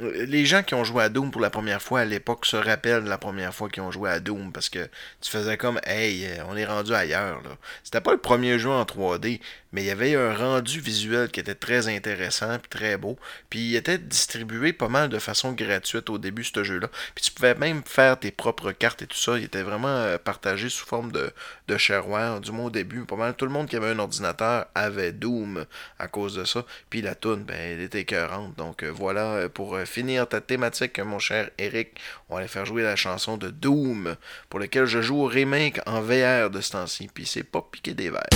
les 0.00 0.44
gens 0.44 0.62
qui 0.62 0.74
ont 0.74 0.82
joué 0.82 1.04
à 1.04 1.08
Doom 1.08 1.30
pour 1.30 1.40
la 1.40 1.50
première 1.50 1.80
fois 1.80 2.00
à 2.00 2.04
l'époque 2.04 2.46
se 2.46 2.56
rappellent 2.56 3.04
la 3.04 3.18
première 3.18 3.54
fois 3.54 3.68
qu'ils 3.68 3.82
ont 3.82 3.92
joué 3.92 4.10
à 4.10 4.18
Doom 4.18 4.52
parce 4.52 4.68
que 4.68 4.88
tu 5.20 5.30
faisais 5.30 5.56
comme 5.56 5.80
hey 5.84 6.28
on 6.48 6.56
est 6.56 6.64
rendu 6.64 6.92
ailleurs. 6.92 7.40
C'était 7.84 8.00
pas 8.00 8.12
le 8.12 8.18
premier 8.18 8.58
jeu 8.58 8.70
en 8.70 8.82
3D 8.82 9.40
mais 9.74 9.82
il 9.82 9.86
y 9.86 9.90
avait 9.90 10.14
un 10.14 10.32
rendu 10.32 10.78
visuel 10.80 11.30
qui 11.30 11.40
était 11.40 11.56
très 11.56 11.88
intéressant 11.88 12.58
puis 12.60 12.68
très 12.70 12.96
beau. 12.96 13.18
Puis 13.50 13.70
il 13.70 13.76
était 13.76 13.98
distribué 13.98 14.72
pas 14.72 14.88
mal 14.88 15.08
de 15.08 15.18
façon 15.18 15.52
gratuite 15.52 16.08
au 16.10 16.18
début 16.18 16.44
ce 16.44 16.62
jeu 16.62 16.78
là 16.78 16.88
puis 17.14 17.24
tu 17.24 17.32
pouvais 17.32 17.56
même 17.56 17.82
faire 17.84 18.18
tes 18.18 18.30
propres 18.30 18.70
cartes 18.70 19.02
et 19.02 19.06
tout 19.08 19.16
ça. 19.16 19.36
Il 19.36 19.44
était 19.44 19.62
vraiment 19.62 19.88
euh, 19.88 20.16
partagé 20.16 20.68
sous 20.68 20.86
forme 20.86 21.10
de, 21.10 21.32
de 21.66 21.76
shareware 21.76 22.40
du 22.40 22.52
moins 22.52 22.66
au 22.66 22.70
début 22.70 23.04
pas 23.04 23.16
mal. 23.16 23.34
Tout 23.34 23.46
le 23.46 23.50
monde 23.50 23.66
qui 23.66 23.74
avait 23.74 23.90
un 23.90 23.98
ordinateur 23.98 24.66
avait 24.76 25.10
Doom 25.10 25.66
à 25.98 26.06
cause 26.06 26.36
de 26.36 26.44
ça. 26.44 26.64
Puis 26.88 27.02
la 27.02 27.16
toune 27.16 27.42
ben 27.42 27.56
elle 27.58 27.80
était 27.80 28.00
écœurante. 28.00 28.54
Donc 28.56 28.84
euh, 28.84 28.90
voilà 28.94 29.24
euh, 29.34 29.48
pour 29.48 29.76
finir 29.80 30.28
ta 30.28 30.40
thématique, 30.40 31.00
mon 31.00 31.18
cher 31.18 31.50
Eric, 31.58 32.00
on 32.28 32.36
aller 32.36 32.48
faire 32.48 32.66
jouer 32.66 32.82
la 32.82 32.96
chanson 32.96 33.36
de 33.36 33.50
Doom, 33.50 34.16
pour 34.48 34.60
laquelle 34.60 34.86
je 34.86 35.02
joue 35.02 35.22
au 35.22 35.26
remake 35.26 35.80
en 35.86 36.00
VR 36.00 36.50
de 36.50 36.60
ce 36.60 36.72
temps-ci, 36.72 37.08
puis 37.12 37.26
c'est 37.26 37.44
pas 37.44 37.62
piqué 37.62 37.94
des 37.94 38.10
verres. 38.10 38.28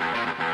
thank 0.00 0.38
you 0.38 0.49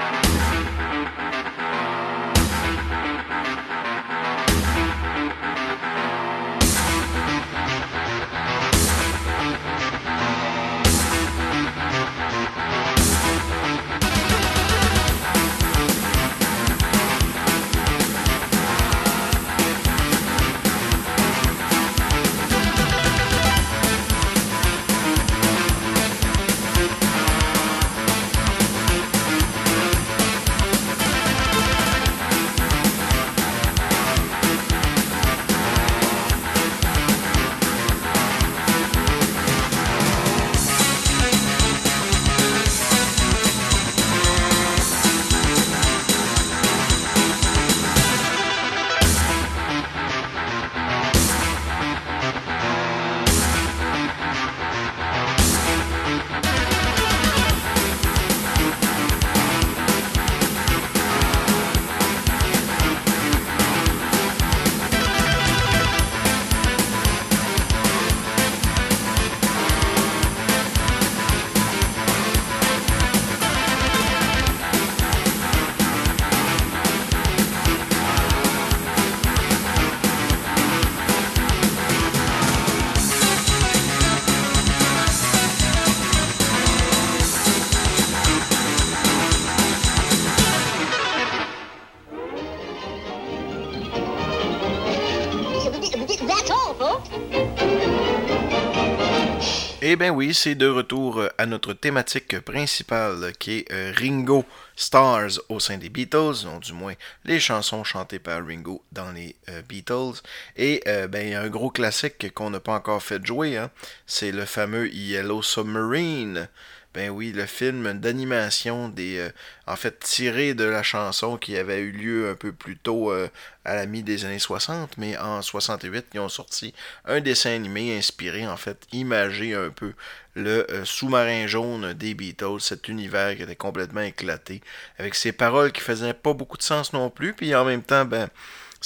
Eh 99.88 99.94
bien 99.94 100.10
oui, 100.10 100.34
c'est 100.34 100.56
de 100.56 100.66
retour 100.66 101.22
à 101.38 101.46
notre 101.46 101.72
thématique 101.72 102.40
principale 102.40 103.32
qui 103.38 103.58
est 103.58 103.72
euh, 103.72 103.92
Ringo 103.96 104.44
Stars 104.74 105.38
au 105.48 105.60
sein 105.60 105.78
des 105.78 105.90
Beatles, 105.90 106.44
ou 106.44 106.58
du 106.58 106.72
moins 106.72 106.94
les 107.24 107.38
chansons 107.38 107.84
chantées 107.84 108.18
par 108.18 108.44
Ringo 108.44 108.82
dans 108.90 109.12
les 109.12 109.36
euh, 109.48 109.62
Beatles. 109.62 110.22
Et 110.56 110.82
euh, 110.88 111.06
ben, 111.06 111.24
il 111.24 111.30
y 111.30 111.34
a 111.36 111.42
un 111.42 111.48
gros 111.48 111.70
classique 111.70 112.34
qu'on 112.34 112.50
n'a 112.50 112.58
pas 112.58 112.74
encore 112.74 113.00
fait 113.00 113.24
jouer, 113.24 113.58
hein. 113.58 113.70
c'est 114.08 114.32
le 114.32 114.44
fameux 114.44 114.92
Yellow 114.92 115.40
Submarine. 115.40 116.48
Ben 116.96 117.10
oui, 117.10 117.30
le 117.30 117.44
film 117.44 117.92
d'animation 118.00 118.88
des 118.88 119.18
euh, 119.18 119.28
en 119.66 119.76
fait 119.76 119.98
tiré 119.98 120.54
de 120.54 120.64
la 120.64 120.82
chanson 120.82 121.36
qui 121.36 121.54
avait 121.58 121.80
eu 121.80 121.92
lieu 121.92 122.30
un 122.30 122.34
peu 122.34 122.52
plus 122.52 122.78
tôt 122.78 123.12
euh, 123.12 123.28
à 123.66 123.74
la 123.74 123.84
mi 123.84 124.02
des 124.02 124.24
années 124.24 124.38
60, 124.38 124.96
mais 124.96 125.14
en 125.18 125.42
68, 125.42 126.06
ils 126.14 126.20
ont 126.20 126.30
sorti 126.30 126.72
un 127.04 127.20
dessin 127.20 127.50
animé 127.50 127.98
inspiré 127.98 128.48
en 128.48 128.56
fait 128.56 128.86
imagé 128.92 129.54
un 129.54 129.68
peu 129.68 129.92
le 130.36 130.66
euh, 130.70 130.86
sous-marin 130.86 131.46
jaune 131.46 131.92
des 131.92 132.14
Beatles, 132.14 132.60
cet 132.60 132.88
univers 132.88 133.36
qui 133.36 133.42
était 133.42 133.56
complètement 133.56 134.00
éclaté 134.00 134.62
avec 134.98 135.16
ses 135.16 135.32
paroles 135.32 135.72
qui 135.72 135.82
faisaient 135.82 136.14
pas 136.14 136.32
beaucoup 136.32 136.56
de 136.56 136.62
sens 136.62 136.94
non 136.94 137.10
plus, 137.10 137.34
puis 137.34 137.54
en 137.54 137.66
même 137.66 137.82
temps 137.82 138.06
ben 138.06 138.30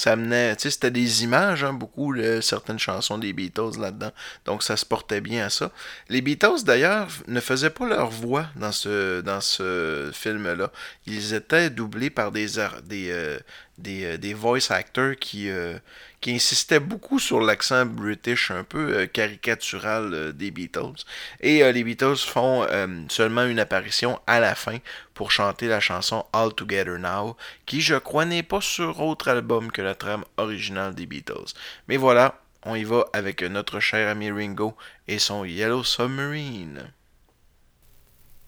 ça 0.01 0.13
amenait, 0.13 0.57
tu 0.57 0.63
sais, 0.63 0.71
c'était 0.71 0.91
des 0.91 1.25
images, 1.25 1.63
hein, 1.63 1.75
beaucoup, 1.75 2.15
certaines 2.41 2.79
chansons 2.79 3.19
des 3.19 3.35
Beatles 3.35 3.79
là-dedans. 3.79 4.13
Donc 4.47 4.63
ça 4.63 4.79
se 4.79 4.87
portait 4.87 5.21
bien 5.21 5.45
à 5.45 5.51
ça. 5.51 5.73
Les 6.09 6.23
Beatles, 6.23 6.65
d'ailleurs, 6.65 7.09
ne 7.29 7.39
faisaient 7.39 7.69
pas 7.69 7.87
leur 7.87 8.09
voix 8.09 8.47
dans 8.57 8.73
ce, 8.73 10.11
film-là. 10.15 10.73
Ils 11.07 11.35
étaient 11.35 11.69
doublés 11.69 12.09
par 12.09 12.33
des, 12.33 12.47
des, 12.87 13.11
euh, 13.11 13.39
des, 13.81 14.05
euh, 14.05 14.19
des 14.19 14.35
voice 14.35 14.71
actors 14.71 15.15
qui, 15.21 15.49
euh, 15.51 15.79
qui 16.21 16.35
insistait 16.35 16.81
beaucoup 16.81 17.19
sur 17.19 17.41
l'accent 17.41 17.87
british 17.87 18.51
un 18.51 18.65
peu 18.65 18.95
euh, 18.95 19.07
caricatural 19.07 20.33
des 20.33 20.51
Beatles. 20.51 21.05
Et 21.41 21.73
les 21.73 21.85
Beatles 21.85 22.17
font 22.17 22.67
seulement 23.09 23.45
une 23.45 23.59
apparition 23.59 24.21
à 24.27 24.41
la 24.41 24.55
fin 24.55 24.79
pour 25.15 25.31
chanter 25.31 25.67
la 25.67 25.81
chanson 25.81 26.25
All 26.33 26.53
Together 26.55 26.99
Now, 26.99 27.37
qui 27.67 27.81
je 27.81 27.97
crois 27.97 28.25
n'est 28.25 28.43
pas 28.43 28.61
sur 28.61 29.01
autre 29.01 29.29
album 29.29 29.73
que 29.73 29.83
la 29.83 29.95
trame 29.95 30.25
originale 30.37 30.95
des 30.95 31.07
Beatles. 31.07 31.55
Mais 31.89 31.97
voilà, 31.97 32.41
on 32.65 32.75
y 32.75 32.85
va 32.85 33.07
avec 33.13 33.43
notre 33.43 33.81
cher 33.81 34.09
ami 34.09 34.31
Ringo 34.31 34.77
et 35.09 35.19
son 35.19 35.45
Yellow 35.45 35.85
Submarine. 35.85 36.93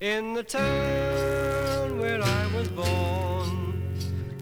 In 0.01 0.35
the 0.35 0.43
town 0.43 1.99
where 1.99 2.21
I 2.21 2.57
was 2.57 2.69
born 2.69 3.32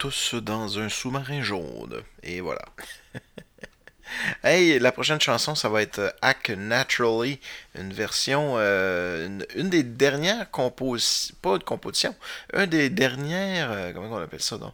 tous 0.00 0.34
dans 0.34 0.78
un 0.78 0.88
sous-marin 0.88 1.42
jaune. 1.42 2.02
Et 2.22 2.40
voilà. 2.40 2.64
hey, 4.42 4.78
la 4.78 4.92
prochaine 4.92 5.20
chanson, 5.20 5.54
ça 5.54 5.68
va 5.68 5.82
être 5.82 6.16
Act 6.22 6.48
Naturally, 6.48 7.38
une 7.78 7.92
version, 7.92 8.54
euh, 8.56 9.26
une, 9.26 9.46
une 9.54 9.68
des 9.68 9.82
dernières 9.82 10.50
compositions, 10.50 11.36
pas 11.42 11.58
de 11.58 11.64
composition, 11.64 12.16
un 12.54 12.66
des 12.66 12.88
dernières, 12.88 13.70
euh, 13.70 13.92
comment 13.92 14.08
on 14.16 14.22
appelle 14.22 14.40
ça 14.40 14.56
donc? 14.56 14.72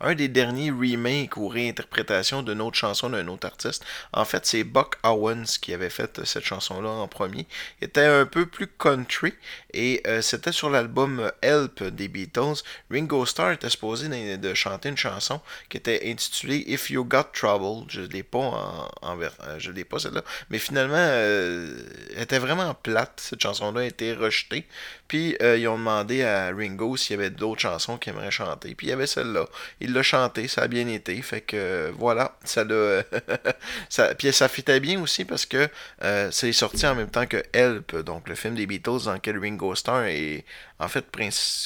Un 0.00 0.14
des 0.14 0.28
derniers 0.28 0.70
remakes 0.70 1.36
ou 1.36 1.48
réinterprétations 1.48 2.42
d'une 2.42 2.60
autre 2.60 2.76
chanson 2.76 3.10
d'un 3.10 3.28
autre 3.28 3.46
artiste. 3.46 3.84
En 4.12 4.24
fait, 4.24 4.46
c'est 4.46 4.64
Buck 4.64 4.96
Owens 5.02 5.58
qui 5.60 5.72
avait 5.72 5.90
fait 5.90 6.24
cette 6.24 6.44
chanson-là 6.44 6.88
en 6.88 7.08
premier. 7.08 7.46
Il 7.80 7.86
était 7.86 8.04
un 8.04 8.26
peu 8.26 8.46
plus 8.46 8.66
country 8.66 9.34
et 9.72 10.02
euh, 10.06 10.22
c'était 10.22 10.52
sur 10.52 10.70
l'album 10.70 11.30
Help 11.42 11.82
des 11.82 12.08
Beatles. 12.08 12.62
Ringo 12.90 13.26
Starr 13.26 13.52
était 13.52 13.70
supposé 13.70 14.08
de, 14.36 14.54
chanter 14.54 14.88
une 14.88 14.96
chanson 14.96 15.40
qui 15.68 15.76
était 15.76 16.10
intitulée 16.10 16.64
If 16.66 16.90
You 16.90 17.04
Got 17.04 17.30
Trouble. 17.32 17.86
Je 17.88 18.02
l'ai 18.02 18.22
pas 18.22 18.38
en, 18.38 19.20
euh, 19.20 19.84
pas 19.90 19.98
celle-là, 19.98 20.22
mais 20.50 20.58
finalement, 20.58 20.94
euh, 20.96 21.76
elle 22.14 22.22
était 22.22 22.38
vraiment 22.38 22.74
plate. 22.74 23.20
Cette 23.20 23.40
chanson-là 23.40 23.80
a 23.80 23.84
été 23.84 24.14
rejetée. 24.14 24.66
Puis 25.14 25.36
euh, 25.42 25.56
ils 25.56 25.68
ont 25.68 25.78
demandé 25.78 26.24
à 26.24 26.48
Ringo 26.48 26.96
s'il 26.96 27.14
y 27.14 27.18
avait 27.20 27.30
d'autres 27.30 27.60
chansons 27.60 27.98
qu'il 27.98 28.12
aimerait 28.12 28.32
chanter. 28.32 28.74
Puis 28.74 28.88
il 28.88 28.90
y 28.90 28.92
avait 28.92 29.06
celle-là. 29.06 29.46
Il 29.78 29.92
l'a 29.92 30.02
chanté, 30.02 30.48
ça 30.48 30.62
a 30.62 30.66
bien 30.66 30.88
été. 30.88 31.22
Fait 31.22 31.40
que 31.40 31.56
euh, 31.56 31.92
voilà, 31.96 32.36
ça 32.42 32.64
l'a. 32.64 33.04
ça, 33.88 34.12
puis 34.16 34.32
ça 34.32 34.48
fitait 34.48 34.80
bien 34.80 35.00
aussi 35.00 35.24
parce 35.24 35.46
que 35.46 35.68
euh, 36.02 36.32
c'est 36.32 36.52
sorti 36.52 36.84
en 36.84 36.96
même 36.96 37.10
temps 37.10 37.26
que 37.26 37.44
Help, 37.52 37.94
donc 37.98 38.28
le 38.28 38.34
film 38.34 38.56
des 38.56 38.66
Beatles 38.66 39.04
dans 39.04 39.12
lequel 39.12 39.38
Ringo 39.38 39.76
Starr 39.76 40.06
est 40.06 40.44
en 40.78 40.88
fait 40.88 41.04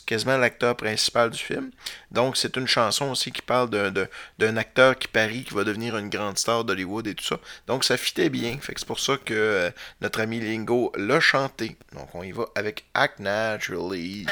quasiment 0.06 0.36
l'acteur 0.36 0.76
principal 0.76 1.30
du 1.30 1.38
film. 1.38 1.70
Donc 2.10 2.36
c'est 2.36 2.56
une 2.56 2.66
chanson 2.66 3.10
aussi 3.10 3.32
qui 3.32 3.42
parle 3.42 3.70
d'un 4.38 4.56
acteur 4.56 4.98
qui 4.98 5.08
parie 5.08 5.44
qui 5.44 5.54
va 5.54 5.64
devenir 5.64 5.96
une 5.96 6.08
grande 6.08 6.38
star 6.38 6.64
d'Hollywood 6.64 7.06
et 7.06 7.14
tout 7.14 7.24
ça. 7.24 7.38
Donc 7.66 7.84
ça 7.84 7.96
fitait 7.96 8.28
bien. 8.30 8.58
C'est 8.62 8.84
pour 8.84 9.00
ça 9.00 9.16
que 9.16 9.72
notre 10.00 10.20
ami 10.20 10.40
Lingo 10.40 10.92
l'a 10.96 11.20
chanté. 11.20 11.76
Donc 11.94 12.14
on 12.14 12.22
y 12.22 12.32
va 12.32 12.46
avec 12.54 12.84
Act 12.94 13.18
Naturally. 13.20 14.26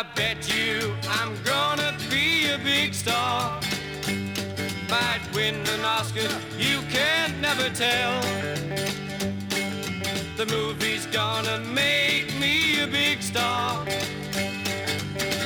I 0.00 0.02
bet 0.14 0.48
you 0.56 0.94
I'm 1.10 1.34
gonna 1.42 1.94
be 2.08 2.48
a 2.48 2.56
big 2.56 2.94
star. 2.94 3.60
Might 4.88 5.20
win 5.34 5.56
an 5.56 5.84
Oscar, 5.84 6.26
you 6.56 6.80
can 6.88 7.38
never 7.42 7.68
tell. 7.68 8.18
The 10.38 10.46
movie's 10.48 11.04
gonna 11.04 11.58
make 11.58 12.34
me 12.40 12.80
a 12.80 12.86
big 12.86 13.20
star. 13.22 13.84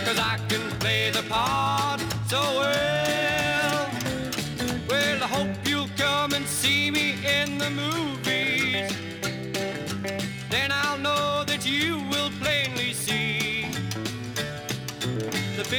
Cause 0.06 0.20
I 0.20 0.38
can 0.48 0.70
play 0.78 1.10
the 1.10 1.24
part 1.28 2.00
so 2.28 2.40
well. 2.60 3.33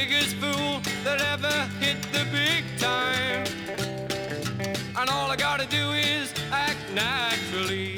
Biggest 0.00 0.36
fool 0.36 0.78
that 1.04 1.22
ever 1.32 1.56
hit 1.80 1.96
the 2.12 2.24
big 2.30 2.62
time. 2.76 3.46
And 4.98 5.08
all 5.08 5.30
I 5.30 5.36
gotta 5.36 5.66
do 5.66 5.92
is 5.92 6.34
act 6.52 6.84
naturally. 6.92 7.96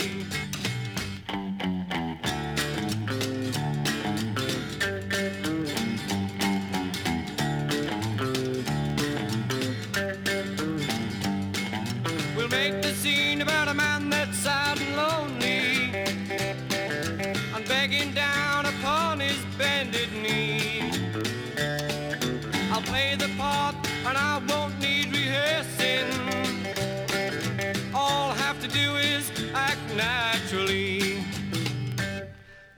We'll 12.37 12.49
make 12.61 12.81
the 12.81 12.93
scene 13.03 13.43
about 13.43 13.67
a 13.67 13.75
man 13.75 14.09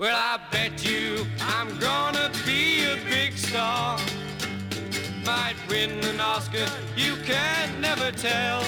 Well, 0.01 0.17
I 0.17 0.41
bet 0.51 0.83
you 0.83 1.27
I'm 1.43 1.79
gonna 1.79 2.31
be 2.47 2.85
a 2.85 2.97
big 3.05 3.37
star. 3.37 3.99
Might 5.27 5.57
win 5.69 5.91
an 6.05 6.19
Oscar, 6.19 6.67
you 6.97 7.17
can 7.17 7.83
never 7.83 8.11
tell. 8.11 8.63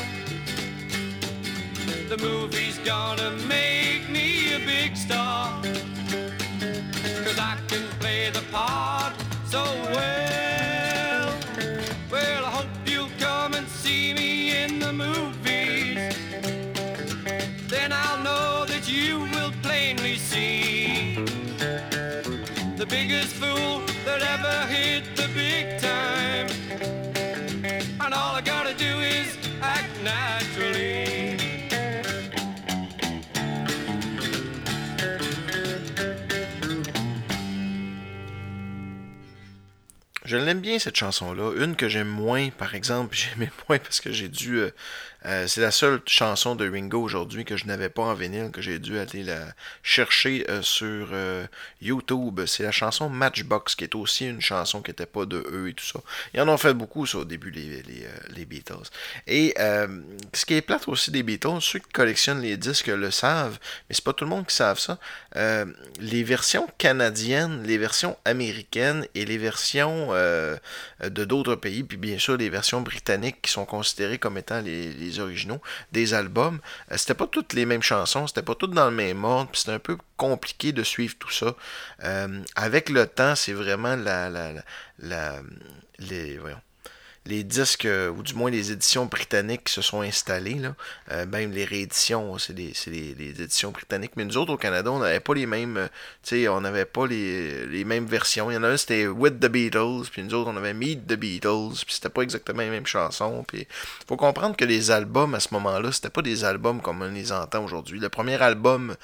The 2.10 2.18
movie's 2.20 2.76
gonna 2.80 3.30
make 3.48 4.10
me 4.10 4.52
a 4.52 4.58
big 4.58 4.94
star. 4.94 5.62
Cause 7.24 7.38
I 7.38 7.56
can 7.66 7.88
play 7.98 8.28
the 8.28 8.44
part 8.52 9.14
so 9.46 9.64
well. 9.94 10.51
Je 40.32 40.38
l'aime 40.38 40.60
bien 40.60 40.78
cette 40.78 40.96
chanson-là. 40.96 41.52
Une 41.62 41.76
que 41.76 41.90
j'aime 41.90 42.08
moins, 42.08 42.48
par 42.48 42.74
exemple, 42.74 43.14
j'aimais 43.16 43.50
moins 43.68 43.78
parce 43.78 44.00
que 44.00 44.12
j'ai 44.12 44.28
dû. 44.28 44.56
euh, 44.56 44.70
euh, 45.26 45.46
c'est 45.46 45.60
la 45.60 45.70
seule 45.70 46.00
chanson 46.06 46.56
de 46.56 46.68
Ringo 46.68 47.00
aujourd'hui 47.00 47.44
que 47.44 47.56
je 47.56 47.66
n'avais 47.66 47.88
pas 47.88 48.02
en 48.02 48.14
vinyle, 48.14 48.50
que 48.50 48.60
j'ai 48.60 48.78
dû 48.78 48.98
aller 48.98 49.22
la 49.22 49.40
chercher 49.82 50.44
euh, 50.48 50.62
sur 50.62 51.08
euh, 51.12 51.46
YouTube. 51.80 52.40
C'est 52.46 52.62
la 52.62 52.72
chanson 52.72 53.08
Matchbox, 53.08 53.74
qui 53.74 53.84
est 53.84 53.94
aussi 53.94 54.26
une 54.26 54.40
chanson 54.40 54.82
qui 54.82 54.90
n'était 54.90 55.06
pas 55.06 55.24
de 55.24 55.44
eux 55.52 55.68
et 55.68 55.74
tout 55.74 55.84
ça. 55.84 56.00
Ils 56.34 56.40
en 56.40 56.48
ont 56.48 56.56
fait 56.56 56.74
beaucoup, 56.74 57.06
ça, 57.06 57.18
au 57.18 57.24
début, 57.24 57.50
les, 57.50 57.82
les, 57.82 58.06
les 58.34 58.44
Beatles. 58.44 58.88
Et 59.26 59.54
ce 59.56 60.44
qui 60.44 60.54
est 60.54 60.62
plate 60.62 60.88
aussi 60.88 61.10
des 61.10 61.22
Beatles, 61.22 61.60
ceux 61.60 61.78
qui 61.78 61.90
collectionnent 61.92 62.40
les 62.40 62.56
disques 62.56 62.88
le 62.88 63.10
savent, 63.10 63.58
mais 63.88 63.94
c'est 63.94 64.04
pas 64.04 64.12
tout 64.12 64.24
le 64.24 64.30
monde 64.30 64.46
qui 64.46 64.54
savent 64.54 64.78
ça. 64.78 64.98
Les 66.00 66.22
versions 66.24 66.68
canadiennes, 66.78 67.62
les 67.64 67.78
versions 67.78 68.16
américaines 68.24 69.06
et 69.14 69.24
les 69.24 69.38
versions 69.38 70.08
de 70.12 71.24
d'autres 71.24 71.54
pays, 71.54 71.82
puis 71.82 71.96
bien 71.96 72.18
sûr 72.18 72.36
les 72.36 72.48
versions 72.48 72.80
britanniques 72.80 73.42
qui 73.42 73.50
sont 73.50 73.64
considérées 73.64 74.18
comme 74.18 74.38
étant 74.38 74.60
les 74.60 75.11
originaux 75.20 75.60
des 75.92 76.14
albums, 76.14 76.60
euh, 76.90 76.96
c'était 76.96 77.14
pas 77.14 77.26
toutes 77.26 77.52
les 77.52 77.66
mêmes 77.66 77.82
chansons, 77.82 78.26
c'était 78.26 78.42
pas 78.42 78.54
toutes 78.54 78.72
dans 78.72 78.86
le 78.90 78.96
même 78.96 79.24
ordre, 79.24 79.50
puis 79.50 79.60
c'était 79.60 79.72
un 79.72 79.78
peu 79.78 79.96
compliqué 80.16 80.72
de 80.72 80.82
suivre 80.82 81.14
tout 81.18 81.30
ça. 81.30 81.54
Euh, 82.04 82.42
avec 82.54 82.88
le 82.90 83.06
temps, 83.06 83.34
c'est 83.34 83.52
vraiment 83.52 83.96
la, 83.96 84.28
la, 84.30 84.52
la, 84.52 84.62
la- 84.98 85.40
voyons, 86.40 86.60
les 87.24 87.44
disques, 87.44 87.84
euh, 87.84 88.10
ou 88.10 88.22
du 88.22 88.34
moins 88.34 88.50
les 88.50 88.72
éditions 88.72 89.06
britanniques 89.06 89.64
qui 89.64 89.72
se 89.72 89.82
sont 89.82 90.00
installées, 90.00 90.54
là, 90.54 90.74
euh, 91.12 91.24
même 91.26 91.52
les 91.52 91.64
rééditions, 91.64 92.36
c'est 92.38 92.52
les, 92.52 92.74
les 92.86 93.42
éditions 93.42 93.70
britanniques. 93.70 94.12
Mais 94.16 94.24
nous 94.24 94.36
autres, 94.36 94.52
au 94.52 94.56
Canada, 94.56 94.90
on 94.90 94.98
n'avait 94.98 95.20
pas 95.20 95.34
les 95.34 95.46
mêmes, 95.46 95.88
euh, 96.32 96.48
on 96.48 96.60
n'avait 96.60 96.84
pas 96.84 97.06
les, 97.06 97.66
les 97.66 97.84
mêmes 97.84 98.06
versions. 98.06 98.50
Il 98.50 98.54
y 98.54 98.56
en 98.56 98.64
a 98.64 98.70
un, 98.70 98.76
c'était 98.76 99.06
With 99.06 99.38
the 99.38 99.46
Beatles, 99.46 100.08
puis 100.10 100.24
nous 100.24 100.34
autres, 100.34 100.50
on 100.50 100.56
avait 100.56 100.74
Meet 100.74 101.06
the 101.06 101.14
Beatles, 101.14 101.84
puis 101.84 101.94
c'était 101.94 102.08
pas 102.08 102.22
exactement 102.22 102.62
les 102.62 102.70
mêmes 102.70 102.86
chansons. 102.86 103.44
Puis 103.46 103.68
faut 104.08 104.16
comprendre 104.16 104.56
que 104.56 104.64
les 104.64 104.90
albums, 104.90 105.34
à 105.36 105.40
ce 105.40 105.48
moment-là, 105.52 105.92
c'était 105.92 106.10
pas 106.10 106.22
des 106.22 106.42
albums 106.42 106.80
comme 106.82 107.02
on 107.02 107.10
les 107.10 107.30
entend 107.30 107.64
aujourd'hui. 107.64 108.00
Le 108.00 108.08
premier 108.08 108.40
album, 108.42 108.96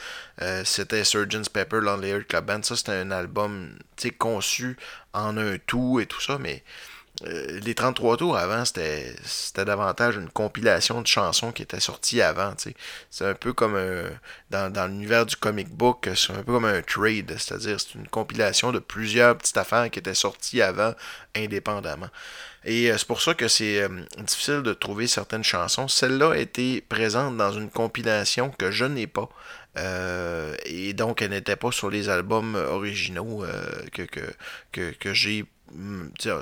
c'était 0.64 1.05
Surgeon's 1.05 1.49
Pepper, 1.49 1.81
Lonely 1.81 2.25
Club 2.25 2.47
Band. 2.47 2.62
Ça, 2.62 2.75
c'était 2.77 2.93
un 2.93 3.11
album, 3.11 3.71
conçu 4.19 4.77
en 5.12 5.37
un 5.37 5.59
tout 5.59 6.01
et 6.01 6.07
tout 6.07 6.21
ça, 6.21 6.39
mais... 6.39 6.64
Euh, 7.25 7.59
les 7.61 7.75
33 7.75 8.16
tours 8.16 8.37
avant, 8.37 8.64
c'était 8.64 9.12
c'était 9.25 9.64
davantage 9.64 10.16
une 10.16 10.29
compilation 10.29 11.03
de 11.03 11.07
chansons 11.07 11.51
qui 11.51 11.62
étaient 11.62 11.81
sorties 11.81 12.23
avant. 12.23 12.55
C'est 13.11 13.27
un 13.27 13.35
peu 13.35 13.53
comme 13.53 13.75
un, 13.77 14.05
dans, 14.51 14.73
dans 14.73 14.87
l'univers 14.87 15.27
du 15.27 15.35
comic 15.35 15.69
book, 15.69 16.09
c'est 16.14 16.33
un 16.33 16.43
peu 16.43 16.53
comme 16.53 16.64
un 16.64 16.83
trade, 16.83 17.35
c'est-à-dire 17.39 17.81
c'est 17.81 17.95
une 17.95 18.07
compilation 18.09 18.71
de 18.71 18.79
plusieurs 18.79 19.37
petites 19.37 19.57
affaires 19.57 19.91
qui 19.91 19.99
étaient 19.99 20.14
sorties 20.14 20.62
avant 20.62 20.95
indépendamment. 21.35 22.09
Et 22.64 22.91
euh, 22.91 22.99
c'est 22.99 23.07
pour 23.07 23.21
ça 23.23 23.35
que 23.35 23.49
c'est 23.49 23.83
euh, 23.83 23.89
difficile 24.19 24.62
de 24.62 24.75
trouver 24.75 25.07
certaines 25.07 25.45
chansons. 25.45 25.89
Celle-là 25.89 26.35
été 26.35 26.81
présente 26.83 27.37
dans 27.37 27.53
une 27.53 27.71
compilation 27.71 28.51
que 28.51 28.71
je 28.71 28.85
n'ai 28.85 29.07
pas. 29.07 29.29
Euh, 29.79 30.55
et 30.66 30.93
donc, 30.93 31.23
elle 31.23 31.31
n'était 31.31 31.57
pas 31.57 31.71
sur 31.71 31.91
les 31.91 32.09
albums 32.09 32.57
originaux 32.57 33.45
euh, 33.45 33.64
que, 33.93 34.03
que, 34.73 34.91
que, 34.93 35.14
j'ai 35.14 35.45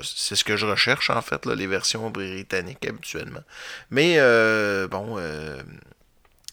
c'est 0.03 0.35
ce 0.35 0.43
que 0.43 0.57
je 0.57 0.65
recherche 0.65 1.09
en 1.09 1.21
fait, 1.21 1.45
les 1.45 1.67
versions 1.67 2.09
britanniques 2.09 2.85
habituellement. 2.85 3.43
Mais 3.89 4.15
euh, 4.17 4.87
bon, 4.87 5.15
euh, 5.17 5.61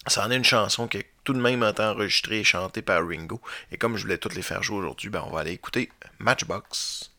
ça 0.07 0.27
en 0.27 0.31
est 0.31 0.37
une 0.37 0.45
chanson 0.45 0.89
qui 0.89 0.99
est 0.99 1.11
tout 1.25 1.33
de 1.33 1.41
même 1.41 1.63
été 1.63 1.83
enregistrée 1.83 2.41
et 2.41 2.45
chantée 2.45 2.83
par 2.83 3.07
Ringo. 3.07 3.41
Et 3.73 3.79
comme 3.79 3.97
je 3.97 4.03
voulais 4.03 4.19
toutes 4.19 4.35
les 4.35 4.43
faire 4.43 4.63
jouer 4.63 4.79
aujourd'hui, 4.79 5.09
ben, 5.09 5.25
on 5.27 5.31
va 5.31 5.41
aller 5.41 5.53
écouter 5.53 5.91
Matchbox. 6.19 7.11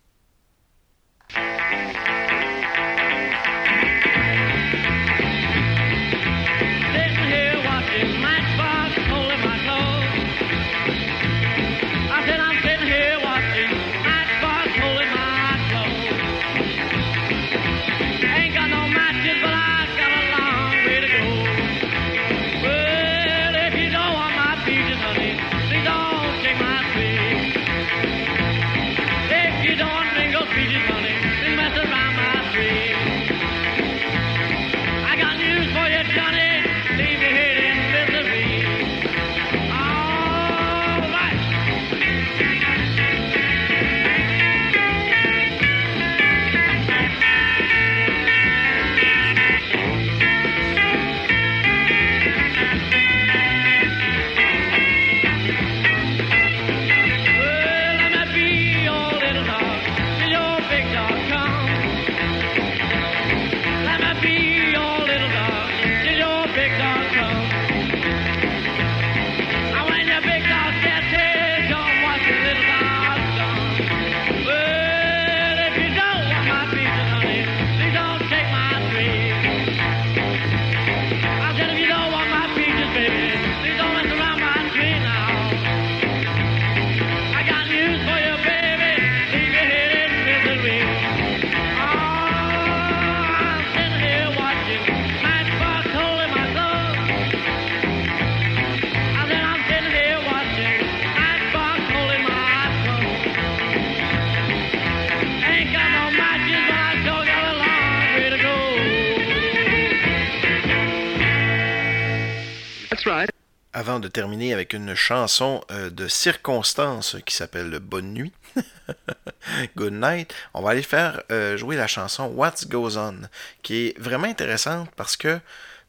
Avec 114.56 114.72
une 114.72 114.96
chanson 114.96 115.62
euh, 115.70 115.90
de 115.90 116.08
circonstance 116.08 117.18
qui 117.26 117.36
s'appelle 117.36 117.78
Bonne 117.80 118.14
nuit, 118.14 118.32
Good 119.76 119.94
Night, 119.94 120.34
on 120.54 120.62
va 120.62 120.72
aller 120.72 120.82
faire 120.82 121.22
euh, 121.30 121.58
jouer 121.58 121.76
la 121.76 121.88
chanson 121.88 122.28
What 122.28 122.54
Goes 122.68 122.98
On, 122.98 123.18
qui 123.64 123.88
est 123.88 124.00
vraiment 124.00 124.28
intéressante 124.28 124.90
parce 124.96 125.18
que, 125.18 125.40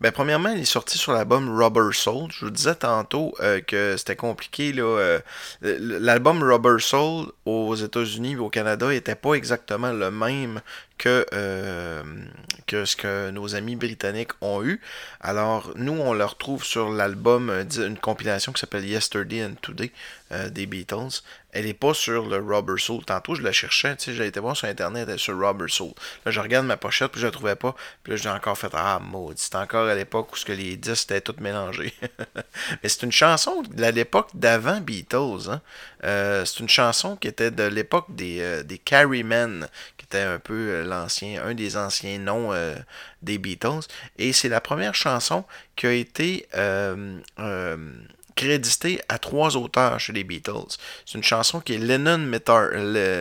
ben, 0.01 0.13
premièrement, 0.13 0.51
elle 0.51 0.61
est 0.61 0.65
sortie 0.67 0.99
sur 0.99 1.13
l'album 1.13 1.49
Rubber 1.59 1.95
Soul. 1.95 2.31
Je 2.31 2.45
vous 2.45 2.51
disais 2.51 2.75
tantôt 2.75 3.35
euh, 3.41 3.61
que 3.61 3.97
c'était 3.97 4.15
compliqué. 4.15 4.75
euh, 4.77 5.19
L'album 5.63 6.43
Rubber 6.43 6.77
Soul 6.81 7.33
aux 7.47 7.75
États-Unis 7.75 8.33
et 8.33 8.37
au 8.37 8.51
Canada 8.51 8.89
n'était 8.89 9.15
pas 9.15 9.33
exactement 9.35 9.93
le 9.93 10.11
même 10.11 10.61
que, 10.99 11.25
euh, 11.33 12.03
que 12.67 12.85
ce 12.85 12.95
que 12.95 13.31
nos 13.31 13.55
amis 13.55 13.77
britanniques 13.77 14.33
ont 14.43 14.63
eu. 14.63 14.83
Alors, 15.21 15.73
nous, 15.77 15.99
on 15.99 16.13
le 16.13 16.25
retrouve 16.27 16.63
sur 16.63 16.91
l'album, 16.91 17.51
une 17.79 17.99
compilation 17.99 18.53
qui 18.53 18.61
s'appelle 18.61 18.85
Yesterday 18.85 19.47
and 19.47 19.55
Today 19.63 19.93
des 20.51 20.67
Beatles. 20.67 21.23
Elle 21.57 21.65
n'est 21.65 21.73
pas 21.73 21.95
sur 21.95 22.27
le 22.27 22.37
Rubber 22.37 22.79
Soul. 22.79 23.03
Tantôt, 23.07 23.35
je 23.35 23.41
la 23.41 23.51
cherchais, 23.51 23.97
tu 23.97 24.05
sais, 24.05 24.13
j'ai 24.13 24.27
été 24.27 24.41
voir 24.41 24.55
sur 24.55 24.69
Internet, 24.69 25.07
elle 25.09 25.15
est 25.15 25.19
sur 25.19 25.39
Rubber 25.39 25.69
Soul. 25.69 25.93
Là, 26.27 26.31
je 26.31 26.39
regarde 26.39 26.67
ma 26.67 26.77
pochette, 26.77 27.13
puis 27.13 27.21
je 27.21 27.27
la 27.27 27.33
trouvais 27.33 27.57
pas. 27.57 27.75
Puis 28.03 28.13
là, 28.13 28.17
j'ai 28.19 28.29
encore 28.29 28.59
fait, 28.59 28.69
ah, 28.75 29.01
maudit, 29.03 29.41
c'est 29.43 29.55
encore 29.55 29.89
à 29.89 29.95
l'époque 29.95 30.35
où 30.35 30.37
ce 30.37 30.45
que 30.45 30.53
les 30.53 30.77
disques 30.77 31.11
étaient 31.11 31.23
tous 31.23 31.41
mélangés. 31.41 31.95
Mais 32.83 32.91
c'est 32.91 33.05
une 33.05 33.13
chanson 33.13 33.63
de 33.63 33.87
l'époque 33.87 34.29
d'avant 34.35 34.83
Beatles. 34.83 35.49
hein. 35.49 35.63
Euh, 36.05 36.45
c'est 36.45 36.61
une 36.61 36.69
chanson 36.69 37.17
qui 37.17 37.27
était 37.27 37.51
de 37.51 37.63
l'époque 37.63 38.07
des, 38.11 38.41
euh, 38.41 38.63
des 38.63 38.77
Carrymen, 38.77 39.67
qui 39.97 40.05
était 40.05 40.21
un 40.21 40.39
peu 40.39 40.53
euh, 40.53 40.85
l'ancien, 40.85 41.43
un 41.43 41.55
des 41.55 41.79
anciens 41.79 42.19
noms 42.19 42.53
euh, 42.53 42.77
des 43.23 43.39
Beatles. 43.39 43.87
Et 44.19 44.35
c'est 44.35 44.51
la 44.51 44.61
première 44.61 44.95
chanson 44.95 45.45
qui 45.75 45.87
a 45.87 45.93
été 45.93 46.47
créditée 48.37 49.01
à 49.09 49.19
trois 49.19 49.57
auteurs 49.57 49.99
chez 49.99 50.13
les 50.13 50.23
Beatles. 50.23 50.77
C'est 51.05 51.19
une 51.19 51.25
chanson 51.25 51.61
qui 51.61 51.75
est 51.75 51.79
Lennon 51.79 52.19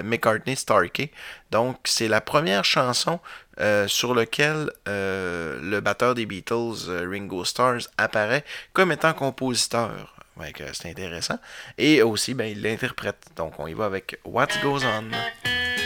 McCartney 0.03 0.55
Starkey. 0.55 1.11
Donc 1.49 1.78
c'est 1.86 2.07
la 2.07 2.22
première 2.22 2.66
chanson 2.66 3.20
euh, 3.59 3.88
sur 3.88 4.13
laquelle 4.13 4.70
euh, 4.88 5.59
le 5.63 5.80
batteur 5.80 6.13
des 6.13 6.26
Beatles, 6.26 6.89
euh, 6.89 7.07
Ringo 7.09 7.45
Starr, 7.45 7.80
apparaît 7.97 8.43
comme 8.74 8.91
étant 8.91 9.13
compositeur. 9.13 10.11
Que 10.53 10.63
c'est 10.74 10.89
intéressant. 10.89 11.39
Et 11.78 12.01
aussi, 12.01 12.34
ben, 12.34 12.51
il 12.51 12.61
l'interprète. 12.61 13.26
Donc 13.38 13.57
on 13.57 13.68
y 13.68 13.74
va 13.74 13.86
avec 13.86 14.20
What 14.26 14.49
Goes 14.61 14.82
On. 14.84 15.85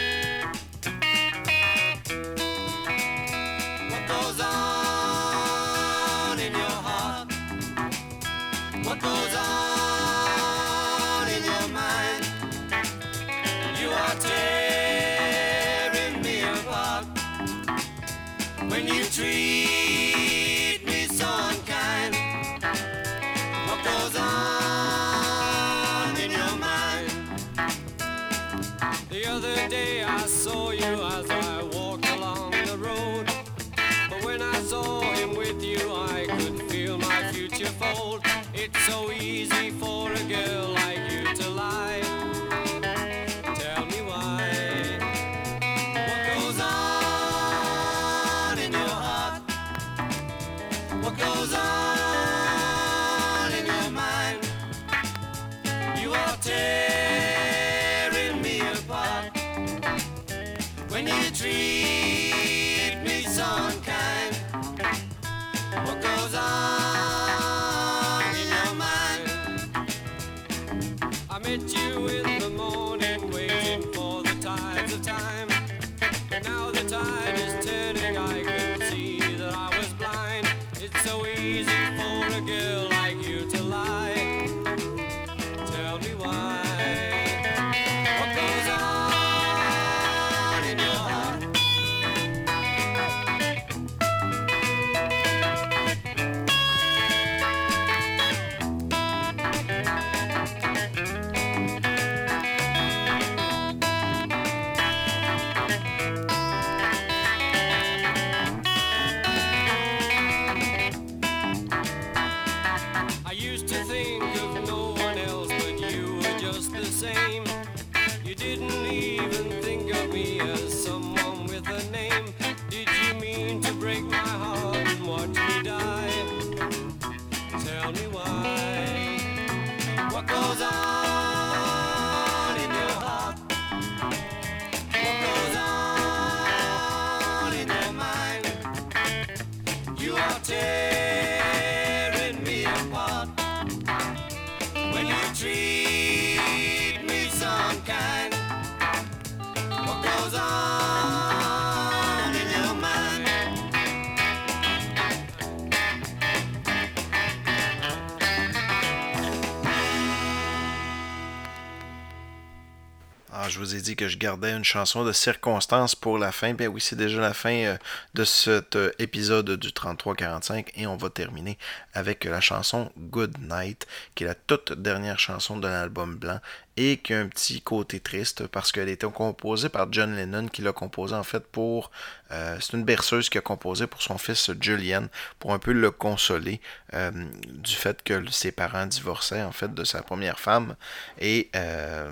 Je 164.08 164.18
gardais 164.18 164.52
une 164.52 164.64
chanson 164.64 165.04
de 165.04 165.12
circonstance 165.12 165.94
pour 165.94 166.18
la 166.18 166.32
fin. 166.32 166.54
Ben 166.54 166.68
oui, 166.68 166.80
c'est 166.80 166.96
déjà 166.96 167.20
la 167.20 167.34
fin 167.34 167.54
euh, 167.54 167.76
de 168.14 168.24
cet 168.24 168.76
euh, 168.76 168.90
épisode 168.98 169.50
du 169.56 169.68
33-45 169.68 170.68
et 170.76 170.86
on 170.86 170.96
va 170.96 171.10
terminer 171.10 171.58
avec 171.94 172.24
la 172.24 172.40
chanson 172.40 172.90
Good 172.98 173.38
Night, 173.40 173.86
qui 174.14 174.24
est 174.24 174.26
la 174.26 174.34
toute 174.34 174.72
dernière 174.72 175.18
chanson 175.18 175.56
de 175.58 175.68
l'album 175.68 176.16
blanc 176.16 176.40
et 176.80 176.96
qui 176.96 177.12
a 177.12 177.20
un 177.20 177.28
petit 177.28 177.60
côté 177.60 178.00
triste 178.00 178.46
parce 178.46 178.72
qu'elle 178.72 178.88
était 178.88 179.06
composée 179.06 179.68
par 179.68 179.92
John 179.92 180.16
Lennon 180.16 180.48
qui 180.48 180.62
l'a 180.62 180.72
composée 180.72 181.14
en 181.14 181.22
fait 181.22 181.46
pour... 181.46 181.90
euh, 182.30 182.56
c'est 182.58 182.72
une 182.74 182.84
berceuse 182.84 183.28
qui 183.28 183.36
a 183.36 183.42
composé 183.42 183.86
pour 183.86 184.00
son 184.00 184.16
fils 184.16 184.50
Julian 184.58 185.04
pour 185.38 185.52
un 185.52 185.58
peu 185.58 185.72
le 185.72 185.90
consoler 185.90 186.58
euh, 186.94 187.10
du 187.48 187.74
fait 187.74 188.02
que 188.02 188.30
ses 188.30 188.50
parents 188.50 188.86
divorçaient 188.86 189.42
en 189.42 189.52
fait 189.52 189.74
de 189.74 189.84
sa 189.84 190.02
première 190.02 190.40
femme. 190.40 190.74
Et 191.18 191.50
euh, 191.54 192.10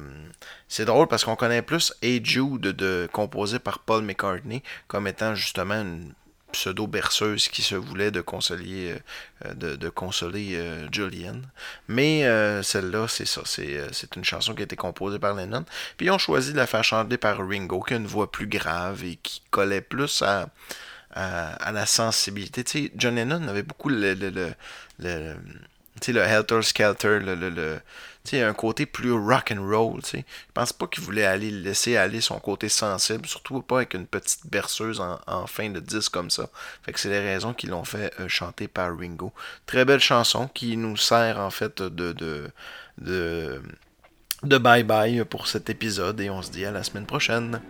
c'est 0.69 0.85
drôle 0.85 1.09
parce 1.09 1.25
qu'on 1.25 1.37
connaît 1.37 1.63
plus 1.63 1.95
Hey 2.03 2.21
Jude 2.23 2.61
de, 2.61 3.09
composé 3.11 3.59
par 3.59 3.79
Paul 3.79 4.03
McCartney 4.03 4.63
comme 4.87 5.07
étant 5.07 5.35
justement 5.35 5.81
une 5.81 6.13
pseudo 6.53 6.87
berceuse 6.87 7.49
qui 7.49 7.63
se 7.63 7.75
voulait 7.75 8.11
de 8.11 8.21
consoler 8.21 8.97
euh, 9.45 9.55
de, 9.55 9.89
consoler 9.89 10.55
euh, 10.55 10.89
Julian. 10.93 11.41
Mais 11.89 12.25
euh, 12.25 12.63
celle-là 12.63 13.07
c'est 13.09 13.27
ça 13.27 13.43
c'est 13.45 14.17
une 14.17 14.25
chanson 14.25 14.55
qui 14.55 14.63
a 14.63 14.65
été 14.65 14.77
composée 14.77 15.19
par 15.19 15.35
Lennon. 15.35 15.65
Puis 15.97 16.07
ils 16.07 16.11
ont 16.11 16.19
choisi 16.19 16.53
de 16.53 16.57
la 16.57 16.67
faire 16.67 16.85
chanter 16.85 17.19
par 17.19 17.39
Ringo 17.39 17.81
qui 17.83 17.95
a 17.95 17.97
une 17.97 18.07
voix 18.07 18.31
plus 18.31 18.47
grave 18.47 19.05
et 19.05 19.17
qui 19.17 19.43
collait 19.51 19.81
plus 19.81 20.23
à 20.23 20.49
la 21.15 21.87
sensibilité. 21.87 22.65
Tu 22.65 22.85
sais 22.85 22.93
John 22.97 23.17
Lennon 23.17 23.47
avait 23.49 23.63
beaucoup 23.63 23.89
le, 23.89 24.15
le, 24.15 25.35
sais, 26.07 26.13
le 26.13 26.21
helter 26.23 26.63
skelter, 26.63 27.19
le, 27.21 27.35
le, 27.35 27.51
le- 27.51 27.81
tu 28.25 28.31
sais, 28.37 28.43
un 28.43 28.53
côté 28.53 28.85
plus 28.87 29.13
rock 29.13 29.53
and 29.57 29.63
roll, 29.67 30.03
tu 30.03 30.11
sais. 30.11 30.19
Je 30.49 30.53
pense 30.53 30.73
pas 30.73 30.87
qu'il 30.87 31.03
voulait 31.03 31.25
aller 31.25 31.51
laisser 31.51 31.97
aller 31.97 32.21
son 32.21 32.39
côté 32.41 32.69
sensible, 32.69 33.27
surtout 33.27 33.63
pas 33.63 33.77
avec 33.79 33.95
une 33.95 34.07
petite 34.07 34.47
berceuse 34.47 35.01
en, 35.01 35.47
fin 35.47 35.71
de 35.71 35.81
disque 35.81 36.13
comme 36.13 36.31
ça. 36.31 36.49
Fait 36.83 36.93
que 36.93 37.01
c'est 37.01 37.09
les 37.11 37.21
raisons 37.21 37.55
qui 37.55 37.67
l'ont 37.69 37.85
fait 37.85 38.13
euh, 38.21 38.29
chanter 38.29 38.69
par 38.69 38.97
Ringo. 38.99 39.33
Très 39.67 39.85
belle 39.85 40.01
chanson 40.01 40.49
qui 40.49 40.77
nous 40.77 40.97
sert 40.97 41.39
en 41.39 41.51
fait 41.51 41.81
de 41.83 42.13
de 42.13 42.51
de 42.99 43.63
de 44.43 44.59
bye 44.59 44.85
bye 44.85 45.25
pour 45.25 45.47
cet 45.47 45.71
épisode 45.71 46.21
et 46.21 46.31
on 46.31 46.43
se 46.43 46.51
dit 46.51 46.65
à 46.67 46.71
la 46.71 46.83
semaine 46.83 47.07
prochaine. 47.07 47.61